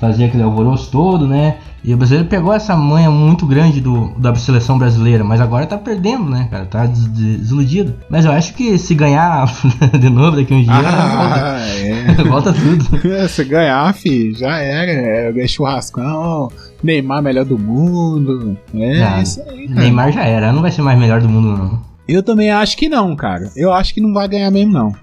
[0.00, 1.56] fazer aquele alvoroço todo, né?
[1.82, 5.76] E o brasileiro pegou essa manha muito grande do, da seleção brasileira, mas agora tá
[5.76, 6.64] perdendo, né, cara?
[6.64, 7.94] Tá des desiludido.
[8.08, 9.46] Mas eu acho que se ganhar
[10.00, 12.14] de novo daqui uns dias, Ah, é.
[12.24, 13.12] volta, volta tudo.
[13.14, 14.90] É, Se ganhar, fi, já era.
[14.90, 16.50] É, é churrascão,
[16.82, 18.56] Neymar melhor do mundo.
[18.74, 19.80] É Ah, isso aí, cara.
[19.80, 21.78] Neymar já era, não vai ser mais melhor do mundo, não.
[22.08, 23.50] Eu também acho que não, cara.
[23.56, 24.94] Eu acho que não vai ganhar mesmo, não.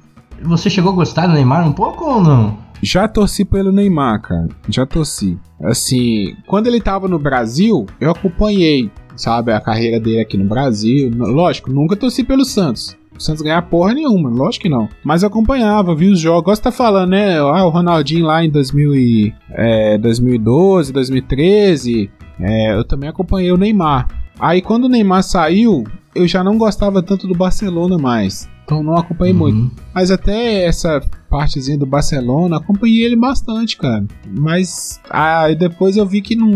[0.44, 2.58] Você chegou a gostar do Neymar um pouco ou não?
[2.82, 4.48] Já torci pelo Neymar, cara.
[4.68, 5.38] Já torci.
[5.64, 11.12] Assim, quando ele tava no Brasil, eu acompanhei, sabe, a carreira dele aqui no Brasil.
[11.16, 12.98] Lógico, nunca torci pelo Santos.
[13.16, 14.90] O Santos ganhar porra nenhuma, lógico que não.
[15.04, 16.44] Mas acompanhava, vi os jogos.
[16.44, 17.38] Gosto de tá falando, né?
[17.38, 22.10] Ah, o Ronaldinho lá em 2000 e, é, 2012, 2013.
[22.40, 24.08] É, eu também acompanhei o Neymar.
[24.40, 25.84] Aí quando o Neymar saiu,
[26.16, 28.50] eu já não gostava tanto do Barcelona mais.
[28.64, 29.58] Então não acompanhei muito.
[29.58, 29.72] Uhum.
[29.94, 34.06] Mas até essa partezinha do Barcelona, acompanhei ele bastante, cara.
[34.28, 36.50] Mas aí depois eu vi que não,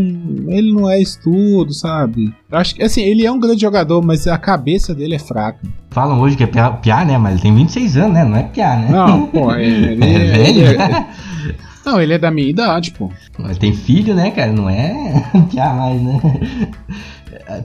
[0.51, 2.33] ele não é estudo, sabe?
[2.49, 5.59] Eu acho que assim, ele é um grande jogador, mas a cabeça dele é fraca.
[5.91, 7.17] Falam hoje que é piá, piá, né?
[7.17, 8.23] Mas ele tem 26 anos, né?
[8.25, 8.87] Não é piá, né?
[8.91, 10.59] Não, pô, ele, ele, É velho?
[10.59, 11.05] ele é-
[11.85, 13.11] não, ele é da minha idade, pô.
[13.37, 14.51] Mas tem filho, né, cara?
[14.51, 14.93] Não é
[15.51, 16.19] piá mais, né?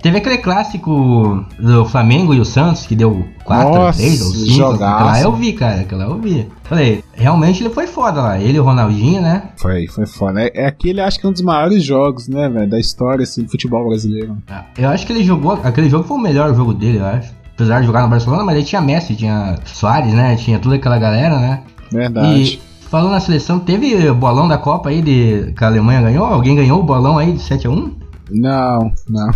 [0.02, 4.50] Teve aquele clássico do Flamengo e o Santos que deu 4, Nossa, 3 ou 5.
[4.52, 5.04] jogaço.
[5.04, 5.80] Aquela eu vi, cara.
[5.80, 6.46] Aquela eu vi.
[6.64, 8.38] Falei, realmente ele foi foda lá.
[8.38, 9.44] Ele e o Ronaldinho, né?
[9.56, 10.42] Foi, foi foda.
[10.42, 13.42] É, é aquele, acho que é um dos maiores jogos, né, velho, da história assim,
[13.42, 14.36] do futebol brasileiro.
[14.76, 15.58] Eu acho que ele jogou.
[15.64, 17.32] Aquele jogo foi o melhor jogo dele, eu acho.
[17.54, 20.36] Apesar de jogar no Barcelona, mas ele tinha Messi, tinha Soares, né?
[20.36, 21.62] Tinha toda aquela galera, né?
[21.90, 22.42] Verdade.
[22.42, 26.24] E falando na seleção, teve o bolão da Copa aí de, que a Alemanha ganhou?
[26.26, 27.99] Alguém ganhou o bolão aí de 7x1?
[28.32, 29.30] Não, não.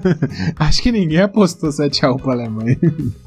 [0.58, 2.76] acho que ninguém apostou 7x1 pra Alemanha.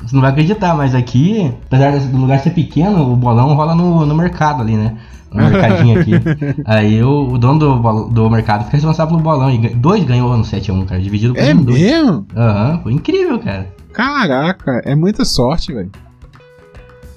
[0.01, 4.05] Você não vai acreditar, mas aqui, apesar do lugar ser pequeno, o bolão rola no,
[4.05, 4.97] no mercado ali, né?
[5.31, 6.11] No mercadinho aqui.
[6.65, 9.51] Aí o, o dono do, do mercado fica responsável pelo bolão.
[9.51, 11.81] E dois ganhou no 7x1, cara, dividido por É um, dois.
[11.81, 12.25] mesmo?
[12.35, 13.67] Aham, foi incrível, cara.
[13.93, 15.91] Caraca, é muita sorte, velho.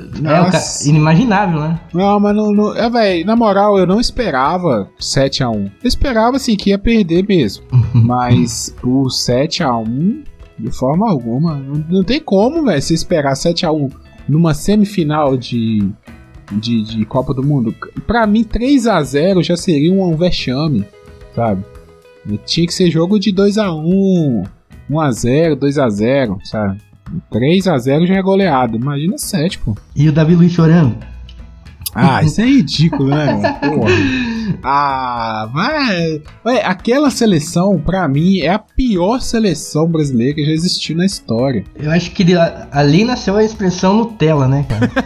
[0.00, 0.88] É o Nossa.
[0.88, 1.80] inimaginável, né?
[1.92, 2.52] Não, mas não.
[2.52, 5.70] não é, velho, na moral, eu não esperava 7x1.
[5.82, 7.64] Eu esperava, assim, que ia perder mesmo.
[7.92, 10.24] mas por 7x1,
[10.58, 11.56] de forma alguma.
[11.56, 13.92] Não, não tem como, velho, você esperar 7x1
[14.28, 15.90] numa semifinal de,
[16.52, 17.74] de, de Copa do Mundo.
[18.06, 20.84] Pra mim, 3x0 já seria um, um vexame,
[21.34, 21.64] sabe?
[22.46, 24.46] Tinha que ser jogo de 2x1,
[24.90, 26.89] 1x0, 2x0, sabe?
[27.32, 28.76] 3x0 já é goleado.
[28.76, 29.76] Imagina 7, pô.
[29.94, 30.96] E o Davi Luiz chorando.
[31.94, 33.58] Ah, isso é ridículo, né?
[33.60, 33.90] Porra.
[34.62, 36.22] Ah, vai.
[36.44, 41.64] Ué, aquela seleção, pra mim, é a pior seleção brasileira que já existiu na história.
[41.74, 42.24] Eu acho que
[42.70, 44.90] ali nasceu a expressão Nutella, né, cara?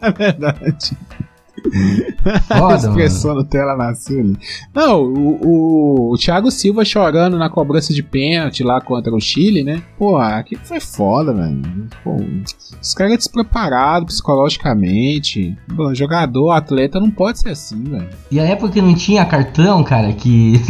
[0.00, 0.96] É verdade.
[2.46, 4.36] Foda, no tela nasceu ali.
[4.74, 9.64] Não, o, o, o Thiago Silva chorando na cobrança de pênalti lá contra o Chile,
[9.64, 9.82] né?
[9.98, 11.62] Pô, aquilo foi foda, velho.
[12.80, 15.56] Os caras despreparados psicologicamente.
[15.74, 18.08] Pô, jogador, atleta não pode ser assim, velho.
[18.30, 20.60] E a época que não tinha cartão, cara, que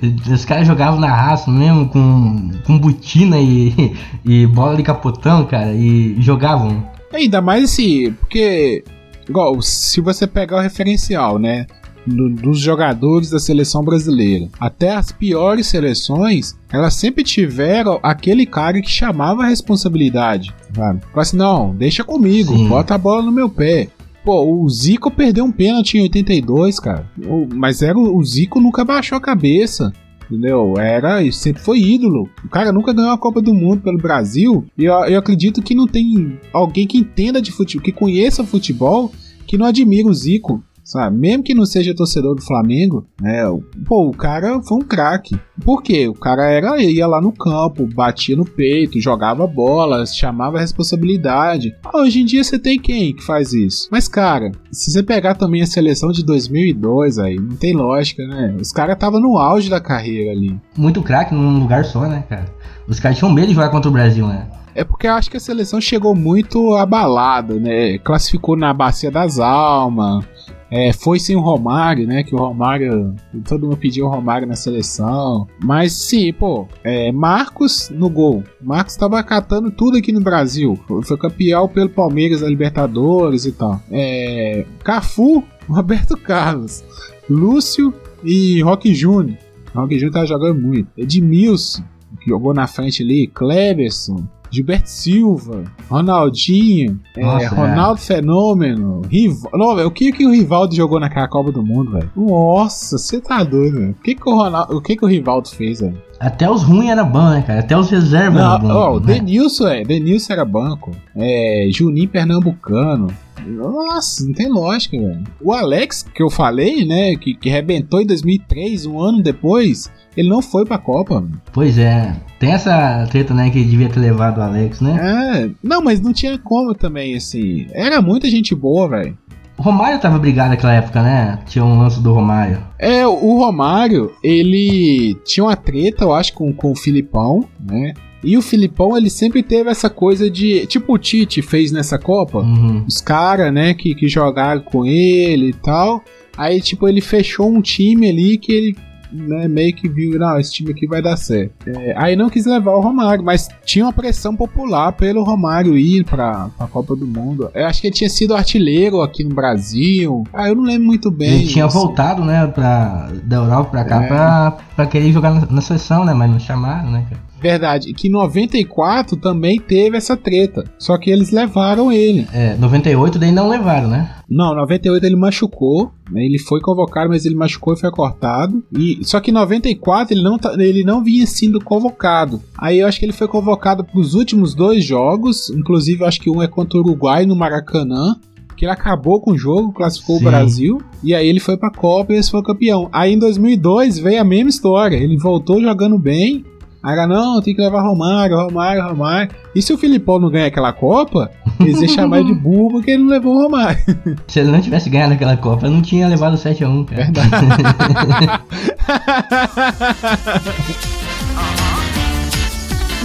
[0.32, 3.94] os caras jogavam na raça mesmo com, com botina e,
[4.24, 6.82] e bola de capotão, cara, e jogavam.
[7.12, 8.84] Ainda mais assim, porque
[9.28, 11.66] igual, se você pegar o referencial, né?
[12.06, 14.48] do- dos jogadores da seleção brasileira.
[14.58, 20.54] Até as piores seleções, elas sempre tiveram aquele cara que chamava a responsabilidade.
[20.74, 21.00] Sabe?
[21.10, 22.66] Fala assim: não, deixa comigo, Sim.
[22.68, 23.88] bota a bola no meu pé.
[24.24, 27.06] Pô, o Zico perdeu um pênalti em 82, cara.
[27.54, 29.92] Mas era o o Zico nunca baixou a cabeça.
[30.30, 30.74] Entendeu?
[30.78, 32.28] Era, e sempre foi ídolo.
[32.44, 34.66] O cara nunca ganhou a Copa do Mundo pelo Brasil.
[34.76, 39.10] E eu, eu acredito que não tem alguém que entenda de futebol, que conheça futebol,
[39.46, 40.62] que não admira o Zico.
[40.88, 41.18] Sabe?
[41.18, 43.46] Mesmo que não seja torcedor do Flamengo, né?
[43.46, 45.38] o- Pô, o cara foi um craque.
[45.62, 46.08] Por quê?
[46.08, 51.76] O cara era, ia lá no campo, batia no peito, jogava bola, chamava a responsabilidade.
[51.84, 53.86] Ah, hoje em dia você tem quem que faz isso?
[53.92, 58.56] Mas, cara, se você pegar também a seleção de 2002, aí, não tem lógica, né?
[58.58, 60.58] Os caras estavam no auge da carreira ali.
[60.74, 62.46] Muito craque num lugar só, né, cara?
[62.88, 64.46] Os caras tinham medo de jogar contra o Brasil, né?
[64.74, 67.98] É porque eu acho que a seleção chegou muito abalada, né?
[67.98, 70.24] Classificou na Bacia das Almas.
[70.70, 72.22] É, foi sem o Romário, né?
[72.22, 73.14] Que o Romário.
[73.46, 75.46] Todo mundo pediu o Romário na seleção.
[75.62, 76.68] Mas sim, pô.
[76.84, 78.44] é, Marcos no gol.
[78.60, 80.78] Marcos tava catando tudo aqui no Brasil.
[81.04, 83.80] Foi, campeão pelo Palmeiras da Libertadores e tal.
[83.90, 86.84] É, Cafu, Roberto Carlos,
[87.28, 87.92] Lúcio
[88.22, 89.38] e Roque Júnior.
[89.74, 90.88] Roque Júnior tava jogando muito.
[90.96, 91.82] Edmilson,
[92.20, 93.26] que jogou na frente ali.
[93.26, 94.26] Cleberson.
[94.50, 97.48] Gilberto Silva, Ronaldinho, é, Nossa, é.
[97.48, 99.50] Ronaldo Fenômeno, Rival...
[99.54, 102.10] Não, o que, que o Rivaldo jogou naquela Copa do Mundo, velho?
[102.16, 103.90] Nossa, você tá doido, velho.
[103.90, 104.76] O que, que o Ronaldo...
[104.76, 105.96] o que, que o Rivaldo fez, velho?
[106.20, 107.60] Até os ruins era bom, né, cara?
[107.60, 109.06] Até os reservas eram ó, o bons.
[109.06, 109.14] né?
[109.14, 109.84] Denilson, é.
[109.84, 110.90] Denilson era banco.
[111.14, 113.06] É, Juninho Pernambucano.
[113.46, 115.24] Nossa, não tem lógica, velho.
[115.40, 120.28] O Alex, que eu falei, né, que, que rebentou em 2003, um ano depois, ele
[120.28, 121.40] não foi pra Copa, mano.
[121.52, 122.14] Pois é.
[122.38, 124.98] Tem essa treta, né, que devia ter levado o Alex, né?
[125.00, 127.66] É, não, mas não tinha como também, assim.
[127.72, 129.16] Era muita gente boa, velho.
[129.58, 131.40] O Romário tava brigado naquela época, né?
[131.46, 132.62] Tinha um lance do Romário.
[132.78, 137.92] É, o Romário, ele tinha uma treta, eu acho, com, com o Filipão, né?
[138.22, 140.66] E o Filipão, ele sempre teve essa coisa de.
[140.66, 142.38] Tipo o Tite fez nessa Copa.
[142.38, 142.84] Uhum.
[142.86, 146.02] Os caras, né, que, que jogaram com ele e tal.
[146.36, 148.76] Aí, tipo, ele fechou um time ali que ele
[149.10, 151.52] né, meio que viu, não, esse time aqui vai dar certo.
[151.66, 156.04] É, aí não quis levar o Romário, mas tinha uma pressão popular pelo Romário ir
[156.04, 157.50] pra, pra Copa do Mundo.
[157.54, 160.24] Eu acho que ele tinha sido artilheiro aqui no Brasil.
[160.32, 161.40] Ah, eu não lembro muito bem.
[161.40, 161.78] Ele tinha assim.
[161.78, 164.06] voltado, né, pra, da Europa pra cá É.
[164.06, 166.12] pra, pra querer jogar na, na seleção, né?
[166.12, 167.27] Mas não chamaram, né, cara?
[167.40, 170.64] Verdade, que em 94 também teve essa treta.
[170.78, 172.26] Só que eles levaram ele.
[172.32, 174.14] É, 98 daí não levaram, né?
[174.28, 176.24] Não, 98 ele machucou, né?
[176.24, 178.62] Ele foi convocado, mas ele machucou e foi cortado.
[178.76, 182.42] E só que em 94 ele não tá- ele não vinha sendo convocado.
[182.58, 186.20] Aí eu acho que ele foi convocado para os últimos dois jogos, inclusive eu acho
[186.20, 188.16] que um é contra o Uruguai no Maracanã.
[188.56, 190.22] Que ele acabou com o jogo, classificou Sim.
[190.22, 192.88] o Brasil, e aí ele foi pra Copa e esse foi o campeão.
[192.92, 196.44] Aí em 2002 veio a mesma história, ele voltou jogando bem,
[196.88, 199.30] Aí era, não, tem que levar Romário, Romário, Romário.
[199.54, 201.30] E se o Filipão não ganha aquela Copa,
[201.60, 203.78] eles iam chamar ele de burro porque ele não levou o Romário.
[204.26, 207.04] Se ele não tivesse ganhado aquela Copa, não tinha levado 7x1, cara.
[207.04, 207.30] Verdade.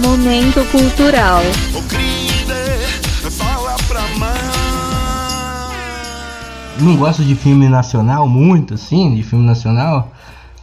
[0.00, 1.42] Momento cultural.
[1.74, 1.82] O
[3.30, 4.30] fala pra mãe.
[6.80, 10.10] não gosto de filme nacional muito, assim, de filme nacional,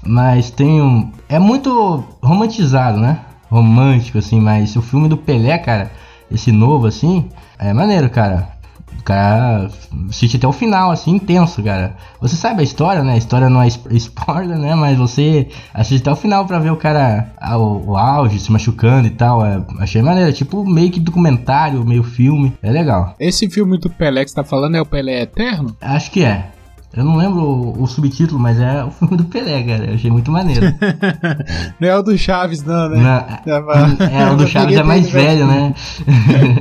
[0.06, 1.12] mas tem um.
[1.30, 3.20] É muito romantizado, né?
[3.50, 5.92] Romântico, assim, mas o filme do Pelé, cara,
[6.32, 7.30] esse novo, assim,
[7.60, 8.50] é maneiro, cara.
[8.98, 9.68] O cara
[10.10, 11.96] assiste até o final, assim, intenso, cara.
[12.22, 13.14] Você sabe a história, né?
[13.14, 14.76] A história não é sp- spoiler, né?
[14.76, 19.08] Mas você assiste até o final pra ver o cara, o, o auge, se machucando
[19.08, 19.44] e tal.
[19.44, 22.54] É, achei maneiro, tipo meio que documentário, meio filme.
[22.62, 23.16] É legal.
[23.20, 25.76] Esse filme do Pelé que você tá falando é o Pelé Eterno?
[25.82, 26.52] Acho que é.
[26.94, 29.86] Eu não lembro o, o subtítulo, mas é o filme do Pelé, cara.
[29.86, 30.62] Eu achei muito maneiro.
[31.80, 32.98] Não é o do Chaves, não, né?
[33.02, 35.74] Na- Tava- é, o do Chaves é mais velho, né?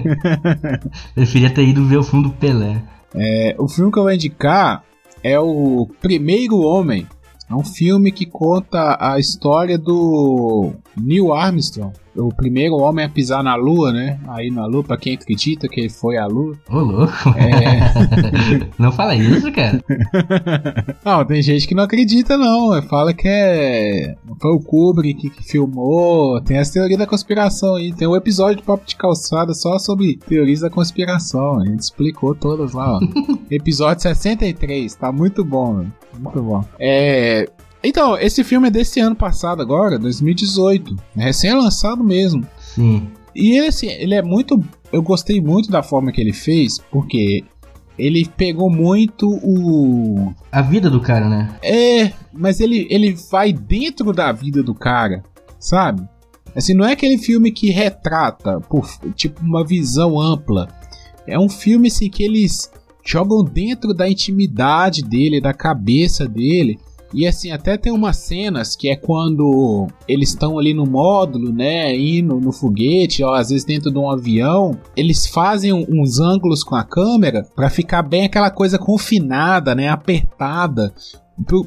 [1.15, 2.81] Preferia ter ido ver o filme do Pelé.
[3.15, 4.83] É, o filme que eu vou indicar
[5.23, 7.07] é o Primeiro Homem.
[7.49, 13.43] É um filme que conta a história do Neil Armstrong, o primeiro homem a pisar
[13.43, 14.19] na Lua, né?
[14.29, 16.57] Aí na Lua, pra quem acredita que ele foi à Lua.
[16.69, 17.13] Ô, louco.
[17.37, 18.71] É.
[18.79, 19.83] Não fala isso, cara.
[21.05, 22.81] Não, tem gente que não acredita, não.
[22.83, 24.15] Fala que é.
[24.41, 26.41] Foi o Kubrick que, filmou.
[26.43, 27.93] Tem as teorias da conspiração aí.
[27.93, 31.61] Tem um episódio de Papo de Calçada só sobre teorias da conspiração.
[31.61, 33.01] A gente explicou todas lá, ó.
[33.51, 34.95] episódio 63.
[34.95, 35.93] Tá muito bom, mano.
[36.19, 36.65] Muito bom.
[36.79, 37.47] É.
[37.83, 40.97] Então, esse filme é desse ano passado agora, 2018.
[41.17, 42.47] É recém-lançado mesmo.
[42.59, 43.09] Sim.
[43.35, 44.63] E ele, assim, ele é muito.
[44.93, 47.45] Eu gostei muito da forma que ele fez, porque
[47.99, 50.35] ele pegou muito o.
[50.51, 51.57] A vida do cara, né?
[51.63, 55.23] É, mas ele, ele vai dentro da vida do cara,
[55.59, 56.07] sabe?
[56.55, 60.69] Assim, não é aquele filme que retrata, por, tipo, uma visão ampla.
[61.27, 62.71] É um filme, assim, que eles
[63.05, 66.79] jogam dentro da intimidade dele, da cabeça dele.
[67.13, 71.95] E assim, até tem umas cenas que é quando eles estão ali no módulo, né,
[71.97, 76.77] indo no foguete, ou às vezes dentro de um avião, eles fazem uns ângulos com
[76.77, 80.95] a câmera para ficar bem aquela coisa confinada, né, apertada.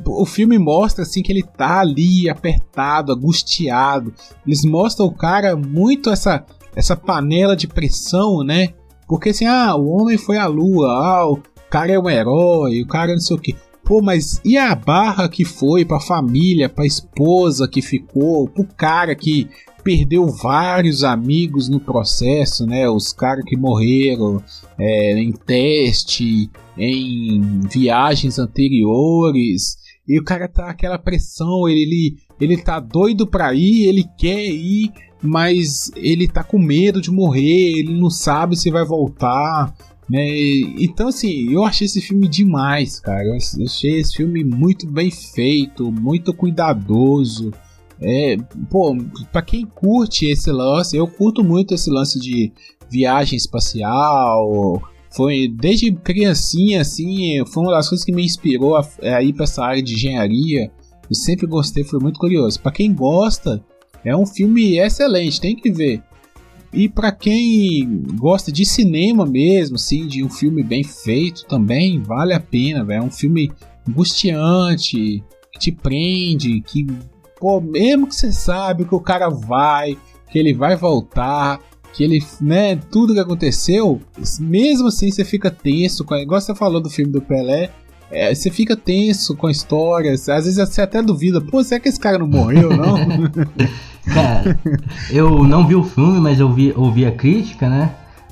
[0.05, 4.13] O filme mostra assim que ele tá ali apertado, angustiado.
[4.45, 8.69] Eles mostram o cara muito essa essa panela de pressão, né?
[9.07, 11.39] Porque assim, ah, o homem foi à lua, ah, o
[11.69, 13.55] cara é um herói, o cara não sei o que.
[13.85, 19.13] Pô, mas e a barra que foi pra família, pra esposa que ficou, pro cara
[19.13, 19.49] que
[19.83, 22.89] perdeu vários amigos no processo, né?
[22.89, 24.41] Os caras que morreram
[24.79, 29.77] é, em teste, em viagens anteriores.
[30.07, 34.49] E o cara tá aquela pressão, ele, ele, ele tá doido pra ir, ele quer
[34.49, 39.73] ir, mas ele tá com medo de morrer, ele não sabe se vai voltar.
[40.09, 40.27] Né?
[40.79, 43.23] Então, assim, eu achei esse filme demais, cara.
[43.25, 47.51] Eu achei esse filme muito bem feito, muito cuidadoso.
[48.01, 48.35] É,
[48.69, 48.97] pô,
[49.31, 52.51] pra quem curte esse lance, eu curto muito esse lance de
[52.89, 54.81] viagem espacial.
[55.15, 59.43] Foi desde criancinha, assim, foi uma das coisas que me inspirou a, a ir pra
[59.43, 60.71] essa área de engenharia.
[61.09, 62.59] Eu sempre gostei, foi muito curioso.
[62.59, 63.63] Para quem gosta,
[64.03, 66.01] é um filme excelente, tem que ver.
[66.73, 72.33] E para quem gosta de cinema mesmo, assim, de um filme bem feito também, vale
[72.33, 72.91] a pena.
[72.91, 73.51] É um filme
[73.87, 76.87] angustiante, que te prende, que,
[77.39, 79.95] pô, mesmo que você sabe que o cara vai,
[80.31, 81.61] que ele vai voltar,
[81.93, 84.01] que ele, né, tudo que aconteceu,
[84.39, 87.69] mesmo assim você fica tenso, igual você falou do filme do Pelé,
[88.09, 91.89] é, você fica tenso com a história, às vezes você até duvida, pô, será que
[91.89, 92.97] esse cara não morreu, não?
[94.05, 94.59] Cara,
[95.09, 97.91] eu não vi o filme, mas eu vi, ouvi a crítica, né?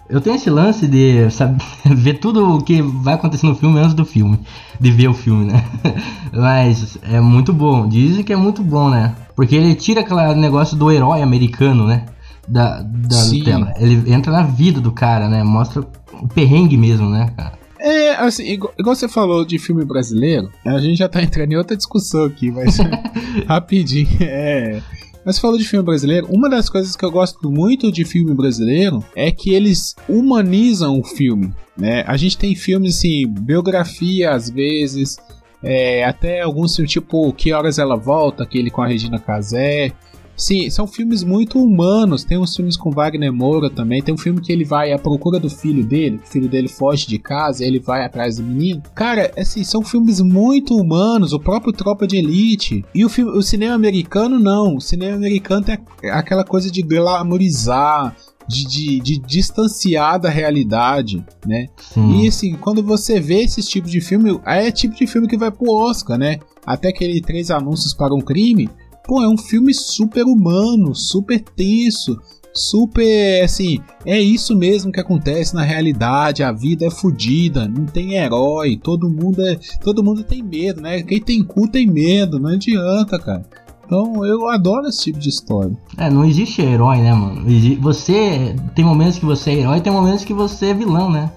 [0.09, 1.63] Eu tenho esse lance de saber,
[1.95, 4.39] ver tudo o que vai acontecer no filme antes do filme,
[4.79, 5.63] de ver o filme, né?
[6.33, 9.15] Mas é muito bom, dizem que é muito bom, né?
[9.35, 12.05] Porque ele tira aquele negócio do herói americano, né?
[12.45, 13.73] Da, da tela.
[13.77, 15.43] Ele entra na vida do cara, né?
[15.43, 15.81] Mostra
[16.13, 17.53] o perrengue mesmo, né, cara?
[17.79, 21.55] É, assim, igual, igual, você falou de filme brasileiro, a gente já tá entrando em
[21.55, 22.77] outra discussão aqui, mas
[23.47, 24.07] rapidinho.
[24.19, 24.81] É.
[25.25, 29.03] Mas falou de filme brasileiro, uma das coisas que eu gosto muito de filme brasileiro
[29.15, 32.03] é que eles humanizam o filme, né?
[32.07, 35.17] A gente tem filmes assim, biografia às vezes,
[35.63, 39.91] é, até alguns tipo Que Horas Ela Volta, aquele com a Regina Casé,
[40.41, 42.23] Sim, são filmes muito humanos.
[42.23, 44.01] Tem uns filmes com Wagner Moura também.
[44.01, 46.19] Tem um filme que ele vai à procura do filho dele.
[46.23, 48.81] O filho dele foge de casa, ele vai atrás do menino.
[48.95, 51.31] Cara, assim, são filmes muito humanos.
[51.31, 52.83] O próprio Tropa de Elite.
[52.91, 54.77] E o, filme, o cinema americano, não.
[54.77, 55.77] O cinema americano tem
[56.09, 58.15] aquela coisa de glamorizar.
[58.47, 61.67] De, de, de, distanciar da realidade, né?
[61.77, 62.23] Sim.
[62.23, 65.51] E assim, quando você vê esse tipo de filme, é tipo de filme que vai
[65.51, 66.39] pro Oscar, né?
[66.65, 68.67] Até aquele Três Anúncios para um Crime,
[69.05, 72.19] Pô, é um filme super humano, super tenso,
[72.53, 78.15] super assim, é isso mesmo que acontece na realidade, a vida é fodida, não tem
[78.15, 81.01] herói, todo mundo é, todo mundo tem medo, né?
[81.01, 83.45] Quem tem cu tem medo, não adianta, cara.
[83.85, 85.75] Então eu adoro esse tipo de história.
[85.97, 87.45] É, não existe herói, né, mano?
[87.81, 91.29] Você tem momentos que você é herói, tem momentos que você é vilão, né?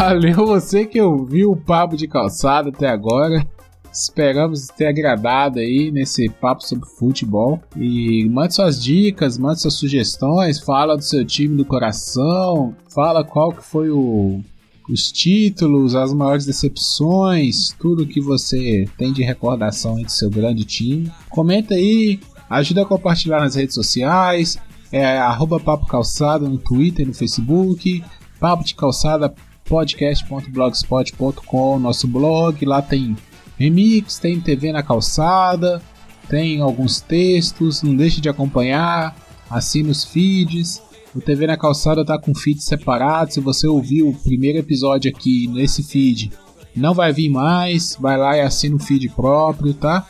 [0.00, 3.46] Valeu você que ouviu o papo de calçada até agora.
[3.92, 7.60] Esperamos ter agradado aí nesse papo sobre futebol.
[7.76, 13.52] E mande suas dicas, mande suas sugestões, fala do seu time do coração, fala qual
[13.52, 14.40] que foi o,
[14.88, 20.64] os títulos, as maiores decepções, tudo que você tem de recordação aí do seu grande
[20.64, 21.12] time.
[21.28, 24.56] Comenta aí, ajuda a compartilhar nas redes sociais,
[24.90, 28.02] é arroba Papo Calçada no Twitter, no Facebook,
[28.40, 29.34] Papo de Calçada
[29.70, 32.66] podcast.blogspot.com, nosso blog.
[32.66, 33.16] Lá tem
[33.56, 35.80] remix, tem TV na calçada,
[36.28, 37.80] tem alguns textos.
[37.82, 39.16] Não deixe de acompanhar,
[39.48, 40.82] assine os feeds.
[41.14, 43.32] O TV na calçada tá com feed separado.
[43.32, 46.32] Se você ouviu o primeiro episódio aqui nesse feed,
[46.74, 47.96] não vai vir mais.
[47.98, 50.04] Vai lá e assina o feed próprio, tá?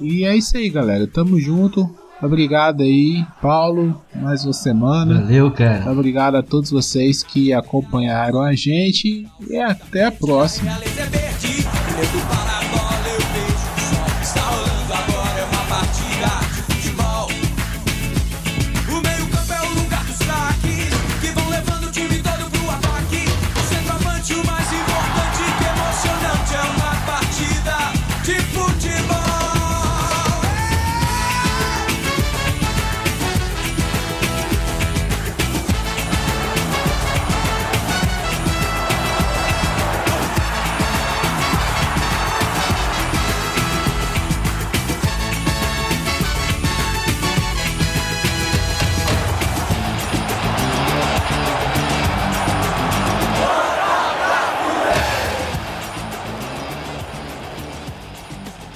[0.00, 1.08] E é isso aí, galera.
[1.08, 1.92] Tamo junto.
[2.22, 5.22] Obrigado aí, Paulo, mais uma semana.
[5.22, 5.90] Valeu, cara.
[5.90, 10.70] Obrigado a todos vocês que acompanharam a gente e até a próxima.